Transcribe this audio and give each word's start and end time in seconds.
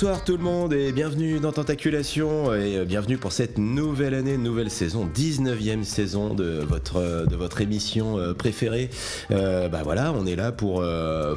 Bonsoir 0.00 0.24
tout 0.24 0.38
le 0.38 0.42
monde 0.42 0.72
et 0.72 0.92
bienvenue 0.92 1.40
dans 1.40 1.52
Tentaculation 1.52 2.54
et 2.54 2.78
euh, 2.78 2.84
bienvenue 2.86 3.18
pour 3.18 3.32
cette 3.32 3.58
nouvelle 3.58 4.14
année, 4.14 4.38
nouvelle 4.38 4.70
saison, 4.70 5.06
19e 5.06 5.82
saison 5.82 6.32
de 6.32 6.64
votre, 6.66 7.26
de 7.28 7.36
votre 7.36 7.60
émission 7.60 8.16
euh, 8.16 8.32
préférée. 8.32 8.88
Euh, 9.30 9.68
bah 9.68 9.82
voilà, 9.84 10.14
on 10.14 10.24
est 10.24 10.36
là 10.36 10.52
pour, 10.52 10.82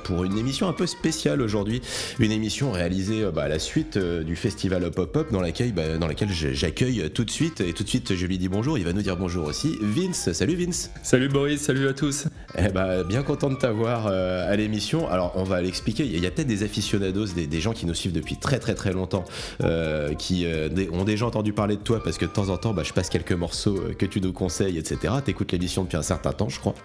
pour 0.06 0.23
une 0.23 0.38
émission 0.38 0.70
un 0.70 0.72
peu 0.72 0.88
spéciale 0.88 1.42
aujourd'hui, 1.42 1.82
une 2.20 2.32
émission 2.32 2.72
réalisée 2.72 3.30
bah, 3.36 3.44
à 3.44 3.48
la 3.50 3.60
suite 3.60 3.98
du 3.98 4.38
festival 4.38 4.86
Hop 4.86 5.28
dans 5.30 5.42
laquelle, 5.42 5.73
bah, 5.73 5.98
dans 5.98 6.08
laquelle 6.08 6.32
j'accueille 6.32 7.12
tout 7.14 7.26
de 7.26 7.32
suite 7.32 7.59
et 7.59 7.73
tout 7.73 7.84
de 7.84 7.90
suite 7.90 8.16
je 8.16 8.26
lui 8.26 8.38
dis 8.38 8.48
bonjour, 8.48 8.78
il 8.78 8.86
va 8.86 8.94
nous 8.94 9.02
dire 9.02 9.18
bonjour 9.18 9.45
aussi. 9.45 9.78
Vince, 9.82 10.32
salut 10.32 10.56
Vince. 10.56 10.90
Salut 11.04 11.28
Boris, 11.28 11.59
salut 11.59 11.90
à 11.90 11.94
tous. 11.94 12.28
Eh 12.58 12.70
bah, 12.70 13.04
bien 13.04 13.23
content 13.23 13.50
de 13.50 13.58
t'avoir 13.58 14.08
à 14.08 14.56
l'émission. 14.56 15.09
Alors 15.09 15.34
on 15.36 15.44
va 15.44 15.62
l'expliquer, 15.62 16.06
il 16.06 16.18
y 16.18 16.26
a, 16.26 16.32
peut-être 16.32 16.48
des 16.48 16.64
aficionados, 16.64 17.26
des, 17.36 17.45
des 17.45 17.59
gens 17.59 17.73
qui 17.73 17.86
nous 17.86 17.94
suivent 17.94 18.14
depuis 18.14 18.38
très 18.38 18.53
très 18.60 18.76
très 18.76 18.94
longtemps, 18.94 19.26
euh, 19.62 20.14
qui 20.14 20.46
euh, 20.46 20.70
ont 20.92 21.04
déjà 21.04 21.26
entendu 21.26 21.54
parler 21.54 21.76
de 21.76 21.82
toi 21.82 22.02
parce 22.04 22.18
que 22.18 22.26
de 22.26 22.32
temps 22.32 22.50
en 22.50 22.58
temps, 22.58 22.74
bah, 22.74 22.84
je 22.84 22.94
passe 22.94 23.10
quelques 23.10 23.34
morceaux 23.34 23.78
euh, 23.78 23.94
que 23.94 24.06
tu 24.06 24.22
nous 24.22 24.34
conseilles, 24.34 24.78
etc. 24.78 25.14
T'écoutes 25.23 25.52
l'émission 25.52 25.84
depuis 25.84 25.98
un 25.98 26.04
certain 26.04 26.32
temps, 26.32 26.50
je 26.50 26.60
crois 26.60 26.76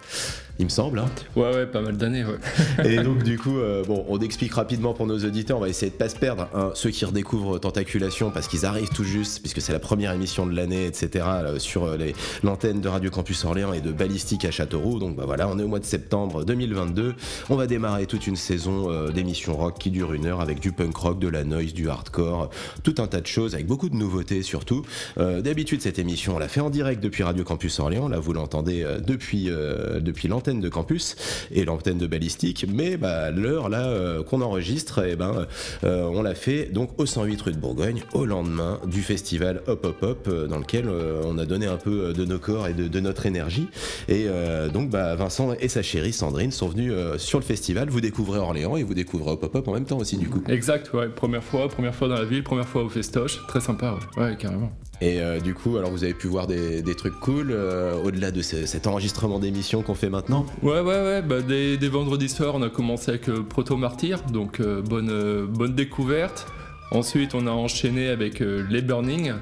il 0.58 0.64
me 0.64 0.70
semble. 0.70 0.98
Hein. 0.98 1.08
Ouais, 1.36 1.54
ouais, 1.54 1.66
pas 1.66 1.80
mal 1.80 1.96
d'années, 1.96 2.24
ouais. 2.24 2.38
Et 2.84 3.02
donc, 3.02 3.22
du 3.22 3.38
coup, 3.38 3.56
bon, 3.86 4.04
on 4.08 4.18
explique 4.20 4.54
rapidement 4.54 4.94
pour 4.94 5.06
nos 5.06 5.18
auditeurs, 5.18 5.58
on 5.58 5.60
va 5.60 5.68
essayer 5.68 5.90
de 5.90 5.96
pas 5.96 6.08
se 6.08 6.16
perdre. 6.16 6.48
Hein, 6.54 6.70
ceux 6.74 6.90
qui 6.90 7.04
redécouvrent 7.04 7.58
Tentaculation, 7.58 8.30
parce 8.30 8.48
qu'ils 8.48 8.66
arrivent 8.66 8.90
tout 8.90 9.04
juste, 9.04 9.40
puisque 9.40 9.60
c'est 9.60 9.72
la 9.72 9.78
première 9.78 10.12
émission 10.12 10.46
de 10.46 10.54
l'année, 10.54 10.86
etc., 10.86 11.24
sur 11.58 11.96
l'antenne 12.42 12.80
de 12.80 12.88
Radio 12.88 13.10
Campus 13.10 13.44
Orléans 13.44 13.72
et 13.72 13.80
de 13.80 13.92
Ballistique 13.92 14.44
à 14.44 14.50
Châteauroux. 14.50 14.98
Donc, 14.98 15.16
bah 15.16 15.24
voilà, 15.26 15.48
on 15.48 15.58
est 15.58 15.62
au 15.62 15.68
mois 15.68 15.80
de 15.80 15.84
septembre 15.84 16.44
2022. 16.44 17.14
On 17.50 17.56
va 17.56 17.66
démarrer 17.66 18.06
toute 18.06 18.26
une 18.26 18.36
saison 18.36 19.10
d'émissions 19.10 19.56
rock 19.56 19.78
qui 19.78 19.90
dure 19.90 20.12
une 20.12 20.26
heure 20.26 20.40
avec 20.40 20.60
du 20.60 20.72
punk 20.72 20.96
rock, 20.96 21.18
de 21.18 21.28
la 21.28 21.44
noise, 21.44 21.72
du 21.72 21.88
hardcore, 21.88 22.50
tout 22.82 22.94
un 22.98 23.06
tas 23.06 23.20
de 23.20 23.26
choses 23.26 23.54
avec 23.54 23.66
beaucoup 23.66 23.88
de 23.88 23.96
nouveautés 23.96 24.42
surtout. 24.42 24.82
Euh, 25.18 25.40
d'habitude, 25.40 25.80
cette 25.80 25.98
émission, 25.98 26.36
on 26.36 26.38
l'a 26.38 26.48
fait 26.48 26.60
en 26.60 26.70
direct 26.70 27.02
depuis 27.02 27.22
Radio 27.22 27.44
Campus 27.44 27.78
Orléans. 27.80 28.08
Là, 28.08 28.18
vous 28.18 28.32
l'entendez 28.32 28.82
euh, 28.82 29.00
depuis, 29.00 29.50
euh, 29.50 30.00
depuis 30.00 30.28
l'antenne 30.28 30.47
de 30.54 30.68
campus 30.68 31.16
et 31.50 31.64
l'antenne 31.64 31.98
de 31.98 32.06
balistique. 32.06 32.66
Mais 32.68 32.96
bah, 32.96 33.30
l'heure 33.30 33.68
là 33.68 34.22
qu'on 34.22 34.40
enregistre, 34.40 35.04
et 35.04 35.12
eh 35.12 35.16
ben, 35.16 35.46
on 35.82 36.22
l'a 36.22 36.34
fait 36.34 36.66
donc 36.72 36.90
au 36.98 37.06
108 37.06 37.40
rue 37.42 37.52
de 37.52 37.58
Bourgogne, 37.58 38.02
au 38.14 38.24
lendemain 38.24 38.80
du 38.86 39.02
festival 39.02 39.62
Hop 39.66 39.84
Hop 39.84 40.02
Hop, 40.02 40.48
dans 40.48 40.58
lequel 40.58 40.88
on 40.88 41.38
a 41.38 41.44
donné 41.44 41.66
un 41.66 41.76
peu 41.76 42.12
de 42.12 42.24
nos 42.24 42.38
corps 42.38 42.68
et 42.68 42.74
de, 42.74 43.00
notre 43.00 43.26
énergie. 43.26 43.68
Et 44.08 44.26
donc, 44.72 44.90
bah, 44.90 45.14
Vincent 45.14 45.52
et 45.60 45.68
sa 45.68 45.82
chérie 45.82 46.12
Sandrine 46.12 46.50
sont 46.50 46.68
venus 46.68 46.92
sur 47.18 47.38
le 47.38 47.44
festival. 47.44 47.88
Vous 47.88 48.00
découvrez 48.00 48.38
Orléans 48.38 48.76
et 48.76 48.82
vous 48.82 48.94
découvrez 48.94 49.32
Hop 49.32 49.42
Hop 49.44 49.54
Hop 49.54 49.68
en 49.68 49.74
même 49.74 49.84
temps 49.84 49.98
aussi, 49.98 50.16
du 50.16 50.28
coup. 50.28 50.42
Exact, 50.48 50.92
ouais, 50.94 51.08
première 51.08 51.44
fois, 51.44 51.68
première 51.68 51.94
fois 51.94 52.08
dans 52.08 52.14
la 52.14 52.24
ville, 52.24 52.42
première 52.42 52.68
fois 52.68 52.82
au 52.82 52.88
festoche, 52.88 53.46
très 53.46 53.60
sympa, 53.60 53.98
ouais, 54.16 54.36
carrément. 54.36 54.70
Et 55.00 55.20
euh, 55.20 55.38
du 55.38 55.54
coup, 55.54 55.76
alors 55.76 55.90
vous 55.90 56.02
avez 56.02 56.14
pu 56.14 56.26
voir 56.26 56.46
des, 56.46 56.82
trucs 56.96 57.18
cool 57.20 57.50
euh, 57.50 57.94
au-delà 58.02 58.30
de 58.32 58.42
cet 58.42 58.86
enregistrement 58.86 59.38
d'émission 59.38 59.82
qu'on 59.82 59.94
fait 59.94 60.10
maintenant 60.10 60.44
Ouais, 60.62 60.80
ouais, 60.80 61.02
ouais. 61.02 61.22
Bah, 61.22 61.40
des, 61.40 61.88
vendredis 61.88 62.28
soirs, 62.28 62.54
on 62.56 62.62
a 62.62 62.68
commencé 62.68 63.10
avec 63.10 63.28
euh, 63.28 63.42
Proto 63.42 63.76
Martyr, 63.76 64.22
donc 64.32 64.60
bonne, 64.60 65.46
bonne 65.46 65.74
découverte. 65.74 66.46
Ensuite, 66.90 67.34
on 67.34 67.46
a 67.46 67.50
enchaîné 67.50 68.08
avec 68.08 68.40
Les 68.40 68.80
Burning. 68.80 69.34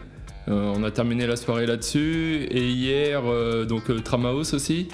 on 0.48 0.82
a 0.82 0.90
terminé 0.90 1.26
la 1.26 1.36
soirée 1.36 1.64
là-dessus. 1.64 2.48
Et 2.50 2.68
hier, 2.68 3.22
donc 3.68 4.02
Tramaos 4.02 4.52
aussi 4.52 4.88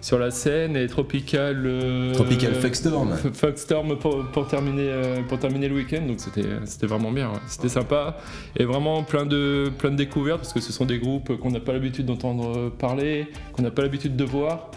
sur 0.00 0.18
la 0.18 0.30
scène 0.30 0.76
et 0.76 0.86
Tropical. 0.86 1.62
Euh, 1.66 2.14
Tropical 2.14 2.54
Fuckstorm. 2.54 3.16
Fuckstorm 3.32 3.98
pour, 3.98 4.24
pour, 4.26 4.46
terminer, 4.46 4.88
euh, 4.88 5.22
pour 5.22 5.38
terminer 5.38 5.68
le 5.68 5.76
week-end, 5.76 6.02
donc 6.06 6.20
c'était 6.20 6.86
vraiment 6.86 7.12
bien. 7.12 7.32
C'était 7.46 7.68
sympa 7.68 8.16
et 8.56 8.64
vraiment 8.64 9.02
plein 9.02 9.26
de, 9.26 9.70
plein 9.78 9.90
de 9.90 9.96
découvertes 9.96 10.40
parce 10.40 10.52
que 10.52 10.60
ce 10.60 10.72
sont 10.72 10.84
des 10.84 10.98
groupes 10.98 11.36
qu'on 11.38 11.50
n'a 11.50 11.60
pas 11.60 11.72
l'habitude 11.72 12.06
d'entendre 12.06 12.70
parler, 12.70 13.28
qu'on 13.52 13.62
n'a 13.62 13.70
pas 13.70 13.82
l'habitude 13.82 14.16
de 14.16 14.24
voir. 14.24 14.70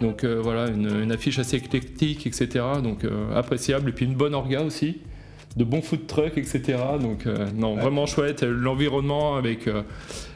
Donc 0.00 0.24
euh, 0.24 0.40
voilà, 0.42 0.68
une, 0.68 1.12
affiche 1.12 1.38
assez 1.38 1.56
éclectique, 1.56 2.26
etc. 2.26 2.64
Donc 2.82 3.06
appréciable 3.34 3.90
et 3.90 3.92
puis 3.92 4.06
une 4.06 4.14
bonne 4.14 4.34
orga 4.34 4.62
aussi 4.62 5.00
de 5.56 5.64
bons 5.64 5.82
food 5.82 6.06
trucks, 6.06 6.36
etc. 6.36 6.78
Donc, 7.00 7.26
non, 7.54 7.76
vraiment 7.76 8.06
chouette. 8.06 8.42
L'environnement 8.42 9.36
avec 9.36 9.68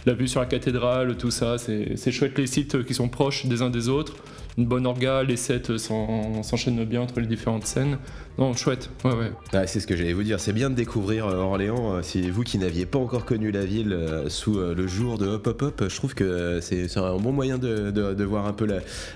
la 0.06 0.12
vue 0.14 0.28
sur 0.28 0.40
la 0.40 0.46
cathédrale, 0.46 1.16
tout 1.16 1.30
ça, 1.30 1.56
c'est 1.58 2.12
chouette 2.12 2.38
les 2.38 2.46
sites 2.46 2.84
qui 2.84 2.94
sont 2.94 3.08
proches 3.08 3.46
des 3.46 3.62
uns 3.62 3.70
des 3.70 3.88
autres 3.88 4.14
une 4.58 4.66
bonne 4.66 4.86
orga, 4.88 5.22
les 5.22 5.36
sets 5.36 5.78
s'enchaînent 5.78 6.84
bien 6.84 7.02
entre 7.02 7.20
les 7.20 7.28
différentes 7.28 7.64
scènes. 7.64 7.96
Non, 8.38 8.54
chouette, 8.54 8.88
ouais, 9.04 9.10
ouais. 9.10 9.66
c'est 9.66 9.80
ce 9.80 9.86
que 9.88 9.96
j'allais 9.96 10.12
vous 10.12 10.22
dire, 10.22 10.38
c'est 10.38 10.52
bien 10.52 10.70
de 10.70 10.76
découvrir 10.76 11.26
euh, 11.26 11.38
Orléans. 11.38 11.96
Euh, 11.96 12.02
si 12.02 12.30
vous 12.30 12.44
qui 12.44 12.58
n'aviez 12.58 12.86
pas 12.86 13.00
encore 13.00 13.24
connu 13.24 13.50
la 13.50 13.64
ville 13.64 13.92
euh, 13.92 14.28
sous 14.28 14.60
le 14.60 14.86
jour 14.86 15.18
de 15.18 15.26
Hop 15.26 15.48
Hop 15.48 15.62
Hop, 15.62 15.84
je 15.88 15.96
trouve 15.96 16.14
que 16.14 16.60
c'est 16.62 16.96
un 16.96 17.16
bon 17.16 17.32
moyen 17.32 17.58
de, 17.58 18.22
voir 18.22 18.46
un 18.46 18.52
peu 18.52 18.64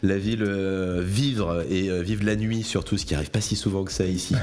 la, 0.02 0.18
ville 0.18 0.44
vivre 1.02 1.64
et 1.70 2.02
vivre 2.02 2.24
la 2.24 2.34
nuit, 2.34 2.64
surtout, 2.64 2.98
ce 2.98 3.06
qui 3.06 3.14
arrive 3.14 3.30
pas 3.30 3.40
si 3.40 3.54
souvent 3.54 3.84
que 3.84 3.92
ça 3.92 4.06
ici. 4.06 4.34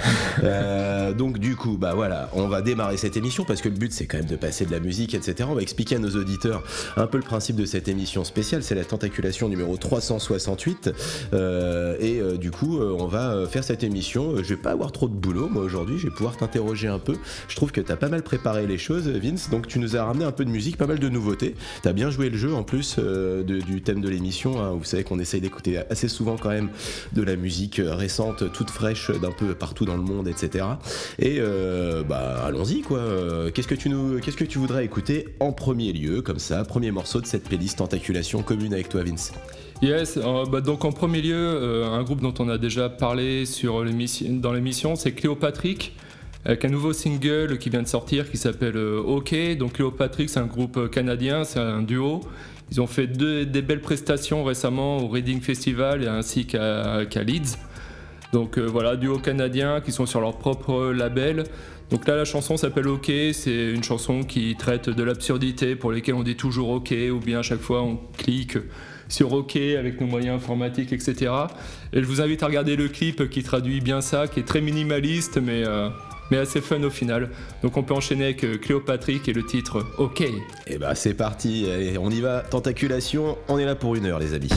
donc, 1.18 1.40
du 1.40 1.58
coup, 1.58 1.78
bah 1.78 1.94
voilà, 1.94 2.30
on 2.32 2.48
va 2.48 2.62
démarrer 2.62 2.96
cette 2.96 3.18
émission 3.18 3.44
parce 3.44 3.62
que 3.62 3.68
le 3.68 3.76
but 3.76 3.92
c'est 3.92 4.06
quand 4.06 4.18
même 4.18 4.28
de 4.28 4.38
passer 4.38 4.66
de 4.66 4.72
la 4.72 4.80
musique, 4.80 5.14
etc. 5.14 5.50
On 5.52 5.56
va 5.56 5.62
expliquer 5.62 5.96
à 5.96 6.00
nos 6.00 6.12
auditeurs 6.12 6.64
un 6.96 7.08
peu 7.08 7.18
le 7.18 7.24
principe 7.24 7.58
de 7.58 7.66
cette 7.66 7.90
émission 7.90 8.24
spéciale. 8.24 8.64
C'est 8.64 8.76
la 8.76 8.86
tentaculation 8.86 9.50
numéro 9.50 9.76
368. 9.76 10.92
Euh, 11.34 11.98
et 12.00 12.20
euh, 12.20 12.38
du 12.38 12.52
coup, 12.52 12.80
on 12.80 13.08
va 13.08 13.46
faire 13.50 13.66
cette 13.66 13.84
émission. 13.84 14.38
Je 14.38 14.54
vais 14.54 14.56
pas 14.56 14.69
avoir 14.72 14.92
trop 14.92 15.08
de 15.08 15.14
boulot, 15.14 15.50
moi, 15.50 15.64
aujourd'hui. 15.64 15.98
Je 15.98 16.08
vais 16.08 16.14
pouvoir 16.14 16.38
t'interroger 16.38 16.88
un 16.88 17.00
peu. 17.00 17.16
Je 17.48 17.56
trouve 17.56 17.72
que 17.72 17.82
tu 17.82 17.92
as 17.92 17.98
pas 17.98 18.10
mal 18.10 18.24
préparé 18.24 18.68
les 18.68 18.78
choses, 18.78 19.08
Vince. 19.08 19.50
Donc, 19.50 19.68
tu 19.68 19.80
nous 19.80 19.96
as 19.96 20.04
ramené 20.04 20.26
un 20.26 20.32
peu 20.32 20.46
de 20.46 20.50
musique, 20.50 20.78
pas 20.78 20.88
mal 20.88 21.00
de 21.00 21.10
nouveautés. 21.10 21.56
Tu 21.82 21.88
as 21.88 21.94
bien 21.94 22.10
joué 22.10 22.30
le 22.30 22.38
jeu 22.38 22.54
en 22.54 22.64
plus 22.64 22.98
du 23.00 23.82
thème 23.82 24.02
de 24.02 24.10
l'émission. 24.10 24.62
Hein. 24.62 24.72
Vous 24.72 24.84
savez 24.84 25.04
qu'on 25.04 25.20
essaye 25.20 25.42
d'écouter 25.42 25.80
assez 25.90 26.08
souvent 26.08 26.38
quand 26.38 26.50
même 26.50 26.70
de 27.14 27.24
la 27.24 27.36
musique 27.36 27.82
récente, 27.84 28.52
toute 28.52 28.70
fraîche 28.70 29.12
d'un 29.12 29.32
peu 29.32 29.54
partout 29.54 29.86
dans 29.86 29.96
le 29.96 30.04
monde, 30.04 30.28
etc. 30.28 30.66
Et 31.20 31.40
bah, 32.08 32.44
allons-y, 32.46 32.82
quoi. 32.82 33.02
Qu'est-ce 33.54 33.68
que 33.68 33.76
tu 33.76 33.90
nous, 33.90 34.20
qu'est-ce 34.20 34.38
que 34.38 34.46
tu 34.46 34.60
voudrais 34.60 34.86
écouter 34.86 35.28
en 35.40 35.52
premier 35.52 35.94
lieu, 35.94 36.22
comme 36.22 36.40
ça, 36.40 36.64
premier 36.64 36.92
morceau 36.92 37.22
de 37.22 37.26
cette 37.26 37.44
playlist 37.44 37.78
Tentaculation 37.78 38.42
commune 38.42 38.74
avec 38.74 38.90
toi, 38.90 39.04
Vince? 39.04 39.32
Yes, 39.82 40.18
euh, 40.18 40.46
bah, 40.46 40.60
donc 40.60 40.84
en 40.84 40.92
premier 40.92 41.22
lieu, 41.22 41.38
euh, 41.38 41.90
un 41.90 42.04
groupe 42.04 42.20
dont 42.22 42.34
on 42.40 42.50
a 42.50 42.58
déjà 42.58 42.90
parlé 42.90 43.46
dans 43.64 44.52
l'émission, 44.52 44.98
c'est 44.98 45.14
Cléopatrick, 45.14 45.96
avec 46.44 46.66
un 46.66 46.68
nouveau 46.68 46.92
single 46.92 47.58
qui 47.60 47.70
vient 47.70 47.82
de 47.82 47.88
sortir 47.88 48.30
qui 48.30 48.36
s'appelle 48.36 48.76
euh, 48.76 49.00
OK. 49.00 49.34
Donc 49.58 49.74
Cléopatrick, 49.74 50.30
c'est 50.30 50.42
un 50.42 50.48
groupe 50.48 50.92
canadien, 50.92 51.46
c'est 51.46 51.62
un 51.62 51.82
duo. 51.82 52.20
Ils 52.72 52.82
ont 52.82 52.88
fait 52.88 53.08
deux, 53.08 53.46
des 53.46 53.62
belles 53.62 53.80
prestations 53.80 54.44
récemment 54.44 54.98
au 54.98 55.08
Reading 55.08 55.40
Festival 55.40 56.06
ainsi 56.10 56.46
qu'à 56.46 57.24
Leeds. 57.26 57.58
Donc 58.34 58.60
voilà, 58.60 58.98
duo 58.98 59.18
canadien 59.18 59.80
qui 59.80 59.94
sont 59.94 60.06
sur 60.06 60.20
leur 60.20 60.38
propre 60.38 60.92
label. 60.92 61.46
Donc 61.90 62.06
là, 62.06 62.16
la 62.16 62.26
chanson 62.26 62.58
s'appelle 62.58 62.88
OK. 62.88 63.10
C'est 63.32 63.72
une 63.72 63.84
chanson 63.84 64.24
qui 64.24 64.56
traite 64.56 64.90
de 64.90 65.02
l'absurdité 65.02 65.76
pour 65.76 65.92
lesquelles 65.92 66.14
on 66.14 66.22
dit 66.22 66.36
toujours 66.36 66.70
OK 66.70 66.94
ou 67.12 67.20
bien 67.20 67.40
à 67.40 67.44
chaque 67.44 67.62
fois 67.62 67.82
on 67.82 67.98
clique 68.18 68.58
sur 69.10 69.34
OK 69.34 69.56
avec 69.58 70.00
nos 70.00 70.08
moyens 70.08 70.38
informatiques, 70.38 70.94
etc. 70.94 71.32
Et 71.92 72.02
je 72.02 72.06
vous 72.06 72.22
invite 72.22 72.44
à 72.44 72.48
regarder 72.48 72.76
le 72.76 72.88
clip 72.88 73.30
qui 73.30 73.44
traduit 73.44 73.82
bien 73.82 74.02
ça, 74.02 74.28
qui 74.28 74.40
est 74.40 74.48
très 74.48 74.62
minimaliste, 74.62 75.40
mais, 75.42 75.68
euh, 75.68 75.90
mais 76.32 76.38
assez 76.38 76.62
fun 76.62 76.82
au 76.84 76.90
final. 76.90 77.30
Donc 77.64 77.76
on 77.76 77.84
peut 77.84 77.94
enchaîner 77.94 78.26
avec 78.26 78.44
euh, 78.46 78.58
Cléopatrick 78.58 79.28
et 79.28 79.34
le 79.34 79.46
titre 79.46 79.86
OK. 79.98 80.22
Et 80.22 80.32
eh 80.68 80.78
bah 80.78 80.96
c'est 80.96 81.16
parti, 81.16 81.66
on 82.00 82.10
y 82.12 82.22
va, 82.22 82.40
tentaculation, 82.42 83.38
on 83.50 83.58
est 83.58 83.66
là 83.66 83.76
pour 83.76 83.96
une 83.96 84.06
heure 84.06 84.20
les 84.20 84.34
amis. 84.34 84.52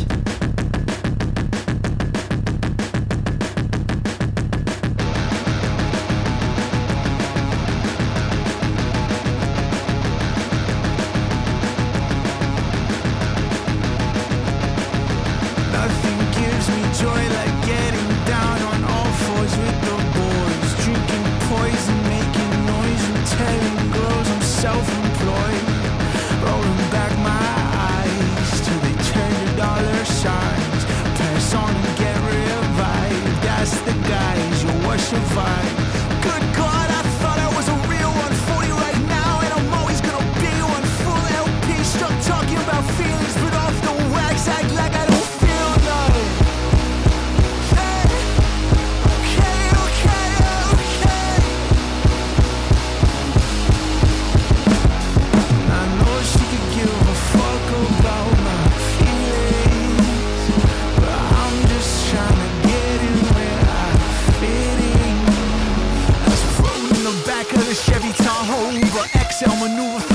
é 69.45 69.49
uma 69.49 69.69
nuvem. 69.69 70.12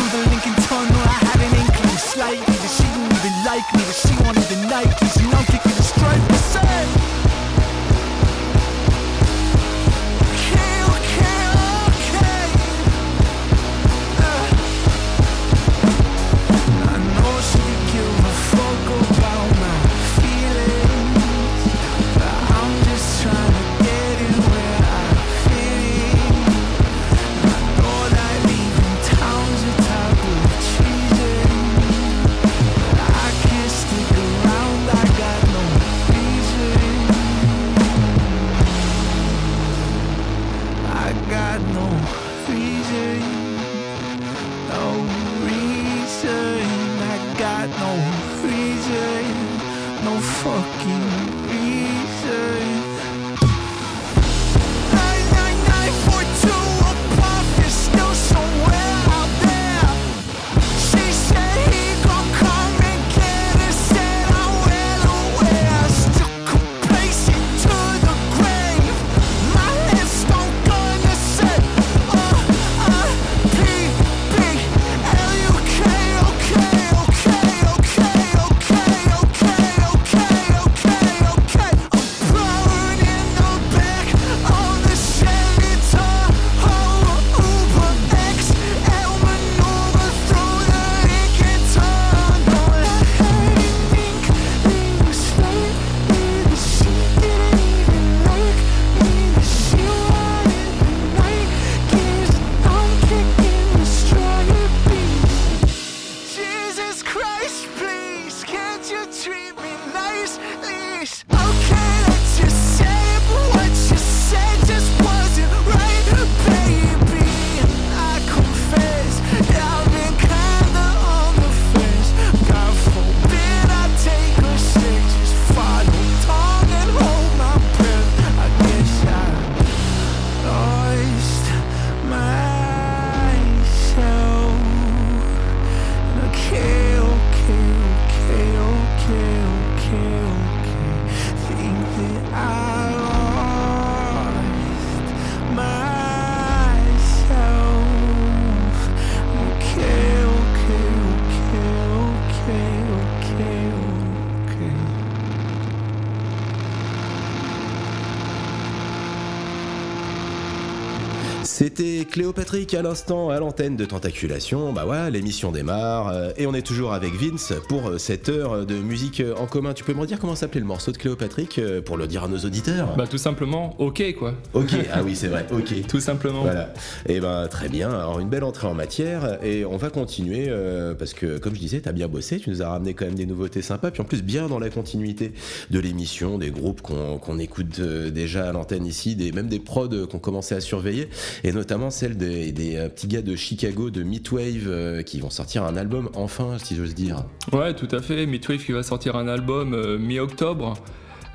Cléopatrick 162.47 162.73
à 162.75 162.81
l'instant 162.81 163.29
à 163.29 163.39
l'antenne 163.39 163.75
de 163.75 163.83
Tentaculation. 163.83 164.71
Bah 164.71 164.83
voilà, 164.85 165.09
l'émission 165.09 165.51
démarre 165.51 166.07
euh, 166.07 166.31
et 166.37 166.47
on 166.47 166.53
est 166.53 166.65
toujours 166.65 166.93
avec 166.93 167.13
Vince 167.13 167.51
pour 167.67 167.89
euh, 167.89 167.97
cette 167.97 168.29
heure 168.29 168.65
de 168.65 168.75
musique 168.75 169.19
euh, 169.19 169.35
en 169.35 169.47
commun. 169.47 169.73
Tu 169.73 169.83
peux 169.83 169.93
me 169.93 169.99
redire 169.99 170.17
comment 170.17 170.35
s'appelait 170.35 170.61
le 170.61 170.65
morceau 170.65 170.93
de 170.93 170.97
Cléopatrick 170.97 171.59
pour 171.85 171.97
le 171.97 172.07
dire 172.07 172.23
à 172.23 172.29
nos 172.29 172.37
auditeurs? 172.37 172.95
Bah 172.95 173.05
tout 173.05 173.17
simplement, 173.17 173.75
ok 173.79 174.15
quoi. 174.17 174.33
Ok, 174.53 174.71
ah 174.93 175.03
oui, 175.03 175.13
c'est 175.13 175.27
vrai, 175.27 175.45
ok. 175.51 175.87
Tout 175.87 175.99
simplement. 175.99 176.43
Voilà. 176.43 176.73
Et 177.07 177.19
ben 177.19 177.47
très 177.49 177.67
bien. 177.67 177.89
Alors 177.89 178.19
une 178.19 178.29
belle 178.29 178.45
entrée 178.45 178.67
en 178.67 178.73
matière 178.73 179.43
et 179.43 179.65
on 179.65 179.77
va 179.77 179.89
continuer 179.89 180.49
parce 180.97 181.13
que 181.13 181.37
comme 181.37 181.53
je 181.53 181.59
disais, 181.59 181.81
t'as 181.81 181.91
bien 181.91 182.07
bossé. 182.07 182.39
Tu 182.39 182.49
nous 182.49 182.61
as 182.61 182.69
ramené 182.69 182.93
quand 182.93 183.05
même 183.05 183.15
des 183.15 183.25
nouveautés 183.25 183.61
sympas. 183.61 183.91
Puis 183.91 184.01
en 184.01 184.05
plus 184.05 184.23
bien 184.23 184.47
dans 184.47 184.59
la 184.59 184.69
continuité 184.69 185.33
de 185.69 185.79
l'émission, 185.79 186.37
des 186.37 186.51
groupes 186.51 186.81
qu'on 186.81 187.39
écoute 187.39 187.81
déjà 187.81 188.49
à 188.49 188.51
l'antenne 188.53 188.85
ici, 188.85 189.15
des 189.15 189.31
même 189.31 189.47
des 189.47 189.59
prods 189.59 190.07
qu'on 190.09 190.19
commençait 190.19 190.55
à 190.55 190.61
surveiller 190.61 191.09
et 191.43 191.51
notamment 191.51 191.89
celle 191.89 192.15
des, 192.15 192.36
des, 192.51 192.75
euh, 192.75 192.89
petits 192.89 193.07
gars 193.07 193.21
de 193.21 193.35
Chicago 193.35 193.89
de 193.89 194.03
Midwave 194.03 194.67
euh, 194.67 195.01
qui 195.01 195.19
vont 195.19 195.29
sortir 195.29 195.63
un 195.63 195.75
album 195.75 196.09
enfin, 196.15 196.57
si 196.63 196.75
j'ose 196.75 196.95
dire. 196.95 197.25
Ouais, 197.51 197.73
tout 197.73 197.87
à 197.91 198.01
fait. 198.01 198.25
Midwave 198.25 198.63
qui 198.63 198.71
va 198.71 198.83
sortir 198.83 199.15
un 199.15 199.27
album 199.27 199.73
euh, 199.73 199.97
mi-octobre. 199.97 200.75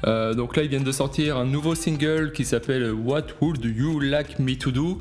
Donc 0.05 0.57
là, 0.57 0.65
ils 0.65 0.69
viennent 0.69 0.83
de 0.83 0.91
sortir 0.91 1.37
un 1.37 1.45
nouveau 1.45 1.77
single 1.77 2.33
qui 2.33 2.45
s'appelle 2.45 2.93
What 2.93 3.27
Would 3.41 3.65
You 3.65 4.01
Like 4.01 4.41
Me 4.41 4.57
to 4.57 4.73
Do? 4.73 5.01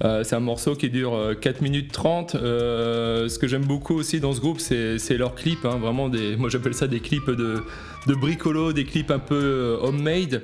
C'est 0.00 0.34
un 0.34 0.40
morceau 0.40 0.74
qui 0.74 0.90
dure 0.90 1.14
euh, 1.14 1.34
4 1.34 1.62
minutes 1.62 1.92
30. 1.92 2.34
Euh, 2.34 3.28
ce 3.28 3.38
que 3.38 3.46
j'aime 3.46 3.64
beaucoup 3.64 3.94
aussi 3.94 4.20
dans 4.20 4.32
ce 4.32 4.40
groupe, 4.40 4.60
c'est 4.60 4.98
c'est 4.98 5.16
leurs 5.16 5.34
clips. 5.34 5.64
hein, 5.64 5.78
vraiment, 5.80 6.08
des, 6.08 6.36
moi 6.36 6.50
j'appelle 6.50 6.74
ça 6.74 6.86
des 6.86 7.00
clips 7.00 7.30
de, 7.30 7.62
de 8.06 8.14
bricolo, 8.14 8.72
des 8.72 8.84
clips 8.84 9.10
un 9.10 9.18
peu 9.18 9.34
euh, 9.34 9.76
homemade. 9.80 10.42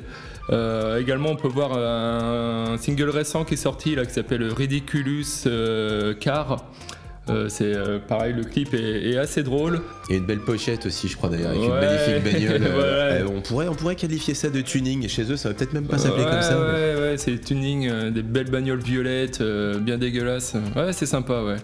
Euh, 0.50 0.98
également, 1.00 1.30
on 1.30 1.36
peut 1.36 1.48
voir 1.48 1.72
un, 1.76 2.76
single 2.78 3.10
récent 3.10 3.44
qui 3.44 3.54
est 3.54 3.58
sorti 3.58 3.94
là, 3.94 4.04
qui 4.04 4.12
s'appelle 4.12 4.44
Ridiculous 4.44 5.46
euh, 5.46 6.14
Car. 6.14 6.64
Euh, 7.28 7.48
c'est 7.48 7.74
pareil, 8.08 8.32
le 8.32 8.42
clip 8.42 8.74
est, 8.74 9.10
est 9.10 9.16
assez 9.16 9.44
drôle. 9.44 9.82
Et 10.08 10.16
une 10.16 10.26
belle 10.26 10.40
pochette 10.40 10.86
aussi, 10.86 11.06
je 11.06 11.16
crois 11.16 11.28
d'ailleurs, 11.28 11.50
avec 11.50 11.62
une 11.62 11.68
magnifique 11.68 12.24
bagnole. 12.24 13.26
on, 13.36 13.40
pourrait, 13.40 13.68
on 13.68 13.74
pourrait 13.74 13.94
qualifier 13.94 14.34
ça 14.34 14.50
de 14.50 14.60
tuning. 14.62 15.06
Chez 15.06 15.30
eux, 15.30 15.36
ça 15.36 15.50
va 15.50 15.54
peut-être 15.54 15.72
même 15.72 15.86
pas 15.86 15.98
s'appeler 15.98 16.24
ouais, 16.24 16.30
comme 16.30 16.42
ça. 16.42 16.56
mais- 16.56 16.94
Ouais, 16.94 17.00
ouais, 17.00 17.14
c'est 17.18 17.38
tuning, 17.38 18.10
des 18.10 18.22
belles 18.22 18.50
bagnoles 18.50 18.82
violettes, 18.82 19.40
bien 19.42 19.98
dégueulasses. 19.98 20.56
Ouais, 20.74 20.92
c'est 20.92 21.06
sympa, 21.06 21.42
ouais. 21.42 21.56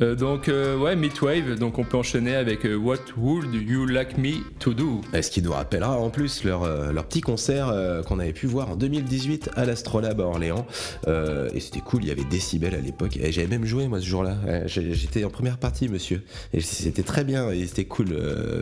Euh, 0.00 0.14
donc, 0.14 0.48
euh, 0.48 0.76
ouais, 0.78 0.94
Midwave, 0.94 1.58
donc 1.58 1.78
on 1.78 1.84
peut 1.84 1.96
enchaîner 1.96 2.34
avec 2.36 2.64
euh, 2.64 2.76
What 2.76 2.98
Would 3.16 3.52
You 3.52 3.84
Like 3.84 4.16
Me 4.16 4.34
to 4.60 4.72
Do? 4.72 5.00
Ce 5.20 5.30
qui 5.30 5.42
nous 5.42 5.52
rappellera 5.52 5.98
en 5.98 6.08
plus 6.10 6.44
leur, 6.44 6.92
leur 6.92 7.04
petit 7.06 7.20
concert 7.20 7.72
qu'on 8.06 8.18
avait 8.18 8.32
pu 8.32 8.46
voir 8.46 8.70
en 8.70 8.76
2018 8.76 9.50
à 9.56 9.64
l'Astrolabe 9.64 10.20
à 10.20 10.24
Orléans. 10.24 10.66
Et 11.06 11.60
c'était 11.60 11.80
cool, 11.80 12.02
il 12.04 12.08
y 12.08 12.10
avait 12.12 12.24
Décibel 12.24 12.74
à 12.74 12.80
l'époque. 12.80 13.16
Et 13.16 13.32
j'avais 13.32 13.48
même 13.48 13.64
joué 13.64 13.88
moi 13.88 14.00
ce 14.00 14.06
jour-là. 14.06 14.36
J'étais 14.66 15.24
en 15.24 15.30
première 15.30 15.58
partie, 15.58 15.88
monsieur. 15.88 16.22
Et 16.52 16.60
c'était 16.60 17.02
très 17.02 17.24
bien 17.24 17.50
et 17.50 17.66
c'était 17.66 17.84
cool. 17.86 18.16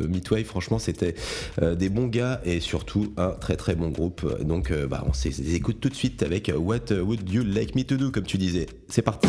Midwave, 0.08 0.44
franchement, 0.44 0.78
c'était 0.78 1.14
des 1.60 1.88
bons 1.88 2.06
gars 2.06 2.40
et 2.44 2.60
surtout 2.60 3.12
un 3.16 3.30
très 3.30 3.56
très 3.56 3.74
bon 3.74 3.88
groupe. 3.90 4.42
Donc, 4.42 4.72
bah, 4.88 5.04
on 5.06 5.12
s'é- 5.12 5.30
les 5.38 5.54
écoute 5.54 5.78
tout 5.80 5.88
de 5.88 5.94
suite 5.94 6.22
avec 6.22 6.50
What 6.56 6.92
Would 6.92 7.28
You 7.30 7.42
Like 7.44 7.74
Me 7.74 7.82
to 7.84 7.96
Do, 7.96 8.10
comme 8.10 8.24
tu 8.24 8.38
disais. 8.38 8.66
C'est 8.88 9.02
parti. 9.02 9.28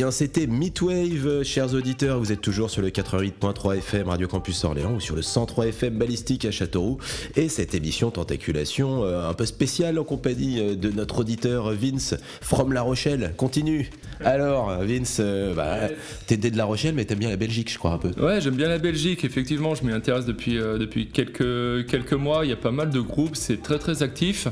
Bien, 0.00 0.10
c'était 0.10 0.48
euh, 0.48 1.44
chers 1.44 1.74
auditeurs. 1.74 2.18
Vous 2.18 2.32
êtes 2.32 2.40
toujours 2.40 2.70
sur 2.70 2.80
le 2.80 2.88
88.3 2.88 3.76
FM 3.76 4.08
Radio 4.08 4.28
Campus 4.28 4.64
Orléans 4.64 4.94
ou 4.94 5.00
sur 5.00 5.14
le 5.14 5.20
103 5.20 5.66
FM 5.66 5.98
Balistique 5.98 6.46
à 6.46 6.50
Châteauroux. 6.50 6.96
Et 7.36 7.50
cette 7.50 7.74
émission 7.74 8.10
Tentaculation, 8.10 9.04
euh, 9.04 9.28
un 9.28 9.34
peu 9.34 9.44
spéciale 9.44 9.98
en 9.98 10.04
compagnie 10.04 10.58
euh, 10.58 10.74
de 10.74 10.88
notre 10.88 11.18
auditeur 11.18 11.72
Vince 11.72 12.14
from 12.40 12.72
La 12.72 12.80
Rochelle. 12.80 13.34
Continue. 13.36 13.90
Alors, 14.24 14.70
Vince, 14.82 15.16
euh, 15.20 15.54
bah, 15.54 15.88
de 16.28 16.56
La 16.56 16.64
Rochelle, 16.66 16.94
mais 16.94 17.04
t'aimes 17.04 17.18
bien 17.18 17.30
la 17.30 17.36
Belgique, 17.36 17.72
je 17.72 17.78
crois, 17.78 17.92
un 17.92 17.98
peu. 17.98 18.10
Ouais, 18.22 18.40
j'aime 18.40 18.54
bien 18.54 18.68
la 18.68 18.78
Belgique, 18.78 19.24
effectivement, 19.24 19.74
je 19.74 19.84
m'y 19.84 19.92
intéresse 19.92 20.26
depuis, 20.26 20.58
euh, 20.58 20.76
depuis 20.76 21.08
quelques, 21.08 21.86
quelques 21.86 22.12
mois, 22.12 22.44
il 22.44 22.50
y 22.50 22.52
a 22.52 22.56
pas 22.56 22.70
mal 22.70 22.90
de 22.90 23.00
groupes, 23.00 23.36
c'est 23.36 23.62
très 23.62 23.78
très 23.78 24.02
actif. 24.02 24.48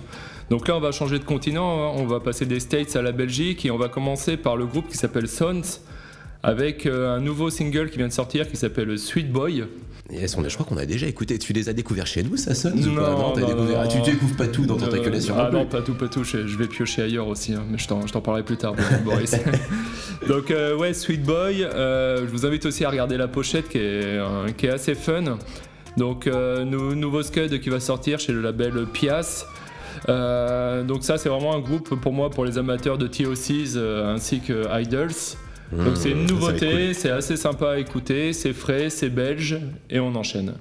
Donc 0.51 0.67
là, 0.69 0.77
on 0.77 0.81
va 0.81 0.93
changer 0.93 1.19
de 1.19 1.25
continent, 1.25 1.89
hein. 1.89 1.93
on 1.97 2.07
va 2.07 2.21
passer 2.21 2.47
des 2.47 2.61
States 2.61 2.97
à 2.97 3.03
la 3.03 3.13
Belgique 3.13 3.67
et 3.67 3.71
on 3.71 3.77
va 3.77 3.89
commencer 3.89 4.37
par 4.37 4.57
le 4.57 4.65
groupe 4.67 4.89
qui 4.89 4.97
s'appelle 4.97 5.29
Sons 5.29 5.61
avec 6.43 6.87
euh, 6.87 7.17
un 7.17 7.21
nouveau 7.21 7.51
single 7.51 7.91
qui 7.91 7.99
vient 7.99 8.09
de 8.09 8.13
sortir 8.13 8.49
qui 8.49 8.57
s'appelle 8.57 8.99
Sweet 8.99 9.31
Boy. 9.31 9.65
Yes, 10.11 10.39
on 10.39 10.45
a- 10.45 10.49
je 10.49 10.55
crois 10.55 10.65
qu'on 10.65 10.79
a 10.79 10.87
déjà 10.87 11.07
écouté. 11.07 11.39
Tu 11.39 11.53
les 11.53 11.69
as 11.69 11.75
découverts 11.75 12.07
chez 12.07 12.23
nous, 12.23 12.39
ça 12.39 12.55
sonne 12.55 12.81
Non, 12.81 12.93
Non, 12.93 13.19
non, 13.19 13.33
découvert- 13.35 13.83
non. 13.85 13.89
Tu 13.91 14.01
découvres 14.11 14.37
pas 14.37 14.47
tout 14.47 14.65
dans 14.65 14.77
Euh, 14.77 14.79
Tentaculation. 14.87 15.35
Ah 15.37 15.51
non 15.53 15.67
pas 15.67 15.83
tout, 15.83 15.93
pas 15.95 16.09
tout, 16.09 16.25
je, 16.25 16.47
je 16.47 16.57
vais 16.57 16.67
piocher 16.67 17.03
ailleurs 17.03 17.27
aussi, 17.29 17.53
hein, 17.53 17.65
mais 17.71 17.77
je 17.77 17.87
t'en 17.87 18.21
parlerai 18.23 18.43
plus 18.45 18.57
tard, 18.57 18.75
Boris. 19.05 19.35
Donc 20.29 20.51
euh, 20.51 20.75
ouais, 20.79 20.95
Sweet 20.95 21.23
Boy, 21.25 21.63
euh, 21.63 22.21
je 22.27 22.31
vous 22.31 22.47
invite 22.47 22.65
aussi 22.65 22.87
à 22.87 22.91
regarder 22.91 23.19
la 23.19 23.29
pochette 23.29 23.69
qui 23.69 23.79
est, 23.79 24.19
qui 24.57 24.65
est 24.67 24.71
assez 24.71 24.95
fun. 24.95 25.37
Donc 25.99 26.27
nou- 26.27 26.95
nouveau 26.95 27.23
Scud 27.23 27.61
qui 27.61 27.69
va 27.69 27.81
sortir 27.81 28.19
chez 28.19 28.33
le 28.33 28.41
label 28.41 28.87
Pias. 28.91 29.45
Euh, 30.09 30.83
donc 30.83 31.05
ça 31.05 31.19
c'est 31.19 31.29
vraiment 31.29 31.55
un 31.55 31.61
groupe 31.61 32.01
pour 32.01 32.13
moi 32.13 32.31
pour 32.31 32.45
les 32.45 32.59
amateurs 32.59 32.99
de 32.99 33.07
TOCs 33.07 33.77
euh, 33.77 34.15
ainsi 34.15 34.41
que 34.41 34.65
Idols. 34.81 35.13
Donc 35.73 35.97
c'est 35.97 36.11
une 36.11 36.23
Mmh, 36.25 36.27
nouveauté, 36.29 36.95
c'est 36.95 37.11
assez 37.11 37.37
sympa 37.37 37.73
à 37.73 37.79
écouter, 37.79 38.33
c'est 38.33 38.55
frais, 38.55 38.89
c'est 38.89 39.11
belge 39.11 39.59
et 39.91 40.01
on 40.01 40.15
enchaîne. 40.15 40.55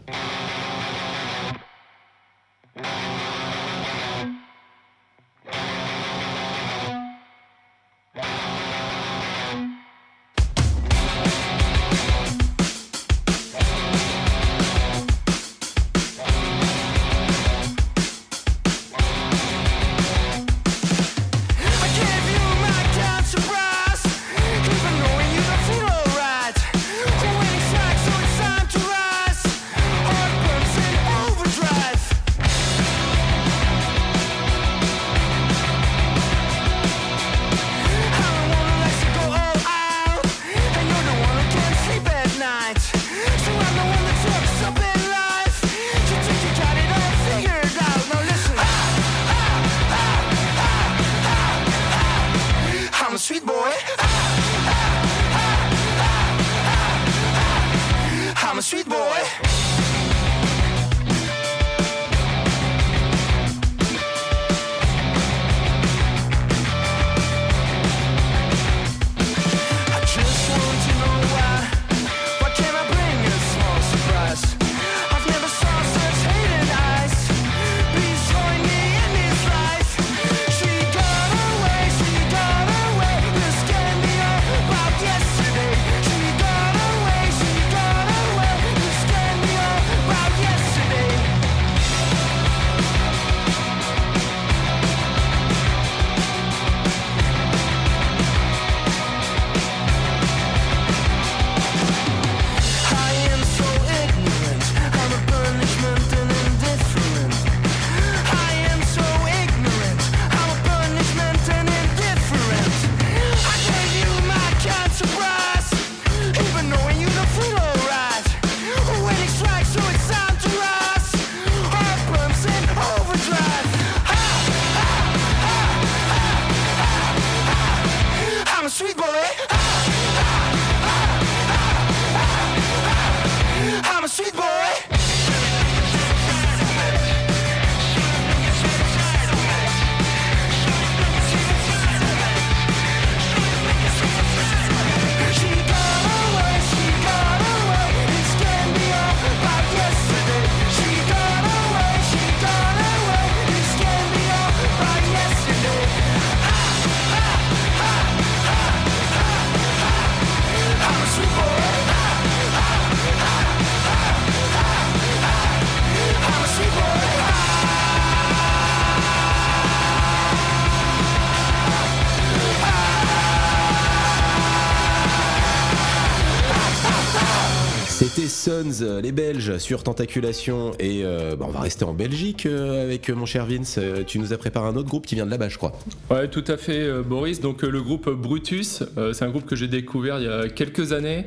C'était 177.99 178.27
Sons, 178.27 178.81
euh, 178.83 179.01
les 179.01 179.11
Belges, 179.11 179.57
sur 179.57 179.81
Tentaculation. 179.81 180.73
Et 180.79 181.01
euh, 181.03 181.35
bah, 181.35 181.45
on 181.49 181.51
va 181.51 181.61
rester 181.61 181.83
en 181.83 181.93
Belgique 181.93 182.45
euh, 182.45 182.83
avec 182.83 183.09
mon 183.09 183.25
cher 183.25 183.47
Vince. 183.47 183.79
Tu 184.05 184.19
nous 184.19 184.33
as 184.33 184.37
préparé 184.37 184.67
un 184.67 184.75
autre 184.75 184.87
groupe 184.87 185.07
qui 185.07 185.15
vient 185.15 185.25
de 185.25 185.31
là-bas, 185.31 185.49
je 185.49 185.57
crois. 185.57 185.73
Ouais, 186.11 186.27
tout 186.27 186.43
à 186.47 186.57
fait, 186.57 186.79
euh, 186.83 187.01
Boris. 187.01 187.41
Donc 187.41 187.63
le 187.63 187.81
groupe 187.81 188.07
Brutus, 188.09 188.83
c'est 189.13 189.25
un 189.25 189.29
groupe 189.29 189.45
que 189.47 189.55
j'ai 189.55 189.67
découvert 189.67 190.19
il 190.19 190.25
y 190.25 190.29
a 190.29 190.47
quelques 190.47 190.93
années. 190.93 191.25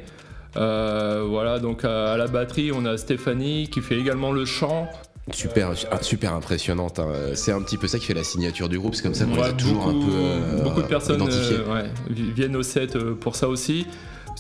Voilà, 0.54 1.58
donc 1.58 1.84
à, 1.84 2.12
à 2.12 2.16
la 2.16 2.28
batterie, 2.28 2.70
on 2.72 2.84
a 2.84 2.96
Stéphanie 2.96 3.68
qui 3.68 3.80
fait 3.80 3.98
également 3.98 4.30
le 4.30 4.44
chant. 4.44 4.88
Super, 5.32 5.72
ah, 5.90 6.02
super 6.02 6.34
impressionnante. 6.34 6.98
hein. 7.00 7.08
C'est 7.34 7.52
un 7.52 7.62
petit 7.62 7.78
peu 7.78 7.88
ça 7.88 7.98
qui 7.98 8.06
fait 8.06 8.14
la 8.14 8.24
signature 8.24 8.68
du 8.68 8.78
groupe. 8.78 8.94
C'est 8.94 9.02
comme 9.02 9.14
ça 9.14 9.24
qu'on 9.24 9.34
les 9.34 9.42
a 9.42 9.46
Ouais, 9.48 9.56
toujours 9.56 9.88
un 9.88 9.92
peu 9.92 10.62
beaucoup 10.62 10.82
de 10.82 10.86
personnes 10.86 11.22
ouais, 11.22 11.90
viennent 12.10 12.56
au 12.56 12.62
set 12.62 12.96
pour 12.98 13.34
ça 13.34 13.48
aussi. 13.48 13.86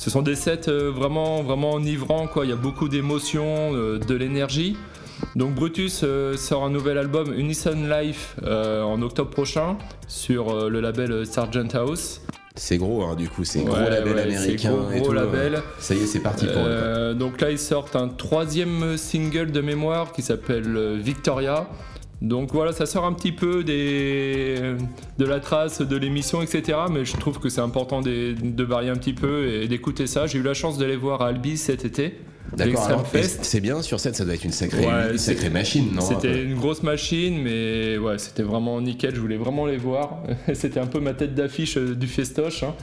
Ce 0.00 0.08
sont 0.08 0.22
des 0.22 0.34
sets 0.34 0.70
euh, 0.70 0.90
vraiment, 0.90 1.42
vraiment 1.42 1.72
enivrants. 1.72 2.26
Quoi. 2.26 2.46
Il 2.46 2.48
y 2.48 2.54
a 2.54 2.56
beaucoup 2.56 2.88
d'émotions, 2.88 3.74
euh, 3.74 3.98
de 3.98 4.14
l'énergie. 4.14 4.78
Donc 5.36 5.54
Brutus 5.54 6.00
euh, 6.04 6.38
sort 6.38 6.64
un 6.64 6.70
nouvel 6.70 6.96
album 6.96 7.34
Unison 7.34 7.76
Life 7.86 8.34
en 8.42 9.02
octobre 9.02 9.28
prochain 9.28 9.76
sur 10.08 10.70
le 10.70 10.80
label 10.80 11.26
Sargent 11.26 11.68
House. 11.74 12.22
C'est 12.54 12.78
gros, 12.78 13.02
hein, 13.02 13.14
du 13.14 13.28
coup. 13.28 13.44
C'est 13.44 13.60
gros 13.60 13.76
label 13.76 14.14
ouais, 14.14 14.22
américain. 14.22 14.72
et 14.90 15.00
gros, 15.00 15.08
tout, 15.08 15.12
label. 15.12 15.60
Ça 15.78 15.94
y 15.94 15.98
est, 15.98 16.06
c'est 16.06 16.20
parti 16.20 16.46
pour 16.46 16.62
eux. 16.62 17.14
donc 17.14 17.38
là, 17.42 17.50
ils 17.50 17.58
sortent 17.58 17.94
un 17.94 18.08
troisième 18.08 18.96
single 18.96 19.52
de 19.52 19.60
mémoire 19.60 20.12
qui 20.12 20.22
s'appelle 20.22 20.98
Victoria. 20.98 21.68
Donc 22.22 22.52
voilà, 22.52 22.72
ça 22.72 22.84
sort 22.84 23.06
un 23.06 23.14
petit 23.14 23.32
peu 23.32 23.64
des, 23.64 24.74
de 25.18 25.24
la 25.24 25.40
trace 25.40 25.80
de 25.80 25.96
l'émission, 25.96 26.42
etc. 26.42 26.78
Mais 26.90 27.04
je 27.06 27.16
trouve 27.16 27.38
que 27.38 27.48
c'est 27.48 27.62
important 27.62 28.02
de, 28.02 28.34
de 28.42 28.64
varier 28.64 28.90
un 28.90 28.96
petit 28.96 29.14
peu 29.14 29.48
et 29.48 29.68
d'écouter 29.68 30.06
ça. 30.06 30.26
J'ai 30.26 30.38
eu 30.38 30.42
la 30.42 30.52
chance 30.54 30.76
d'aller 30.76 30.96
voir 30.96 31.22
Albi 31.22 31.56
cet 31.56 31.84
été. 31.84 32.16
D'accord, 32.56 33.06
c'est 33.42 33.60
bien 33.60 33.80
sur 33.80 34.00
scène, 34.00 34.12
ça 34.12 34.24
doit 34.24 34.34
être 34.34 34.44
une 34.44 34.50
sacrée, 34.50 34.84
Ouais, 34.84 35.12
une 35.12 35.18
c'est- 35.18 35.34
sacrée 35.34 35.50
machine, 35.50 35.88
non 35.94 36.00
C'était 36.00 36.42
une 36.42 36.56
grosse 36.56 36.82
machine, 36.82 37.40
mais 37.42 37.96
ouais, 37.96 38.18
c'était 38.18 38.42
vraiment 38.42 38.80
nickel. 38.80 39.14
Je 39.14 39.20
voulais 39.20 39.36
vraiment 39.36 39.66
les 39.66 39.76
voir. 39.76 40.18
c'était 40.54 40.80
un 40.80 40.88
peu 40.88 40.98
ma 40.98 41.14
tête 41.14 41.34
d'affiche 41.34 41.76
euh, 41.76 41.94
du 41.94 42.08
festoche. 42.08 42.64
hein. 42.64 42.74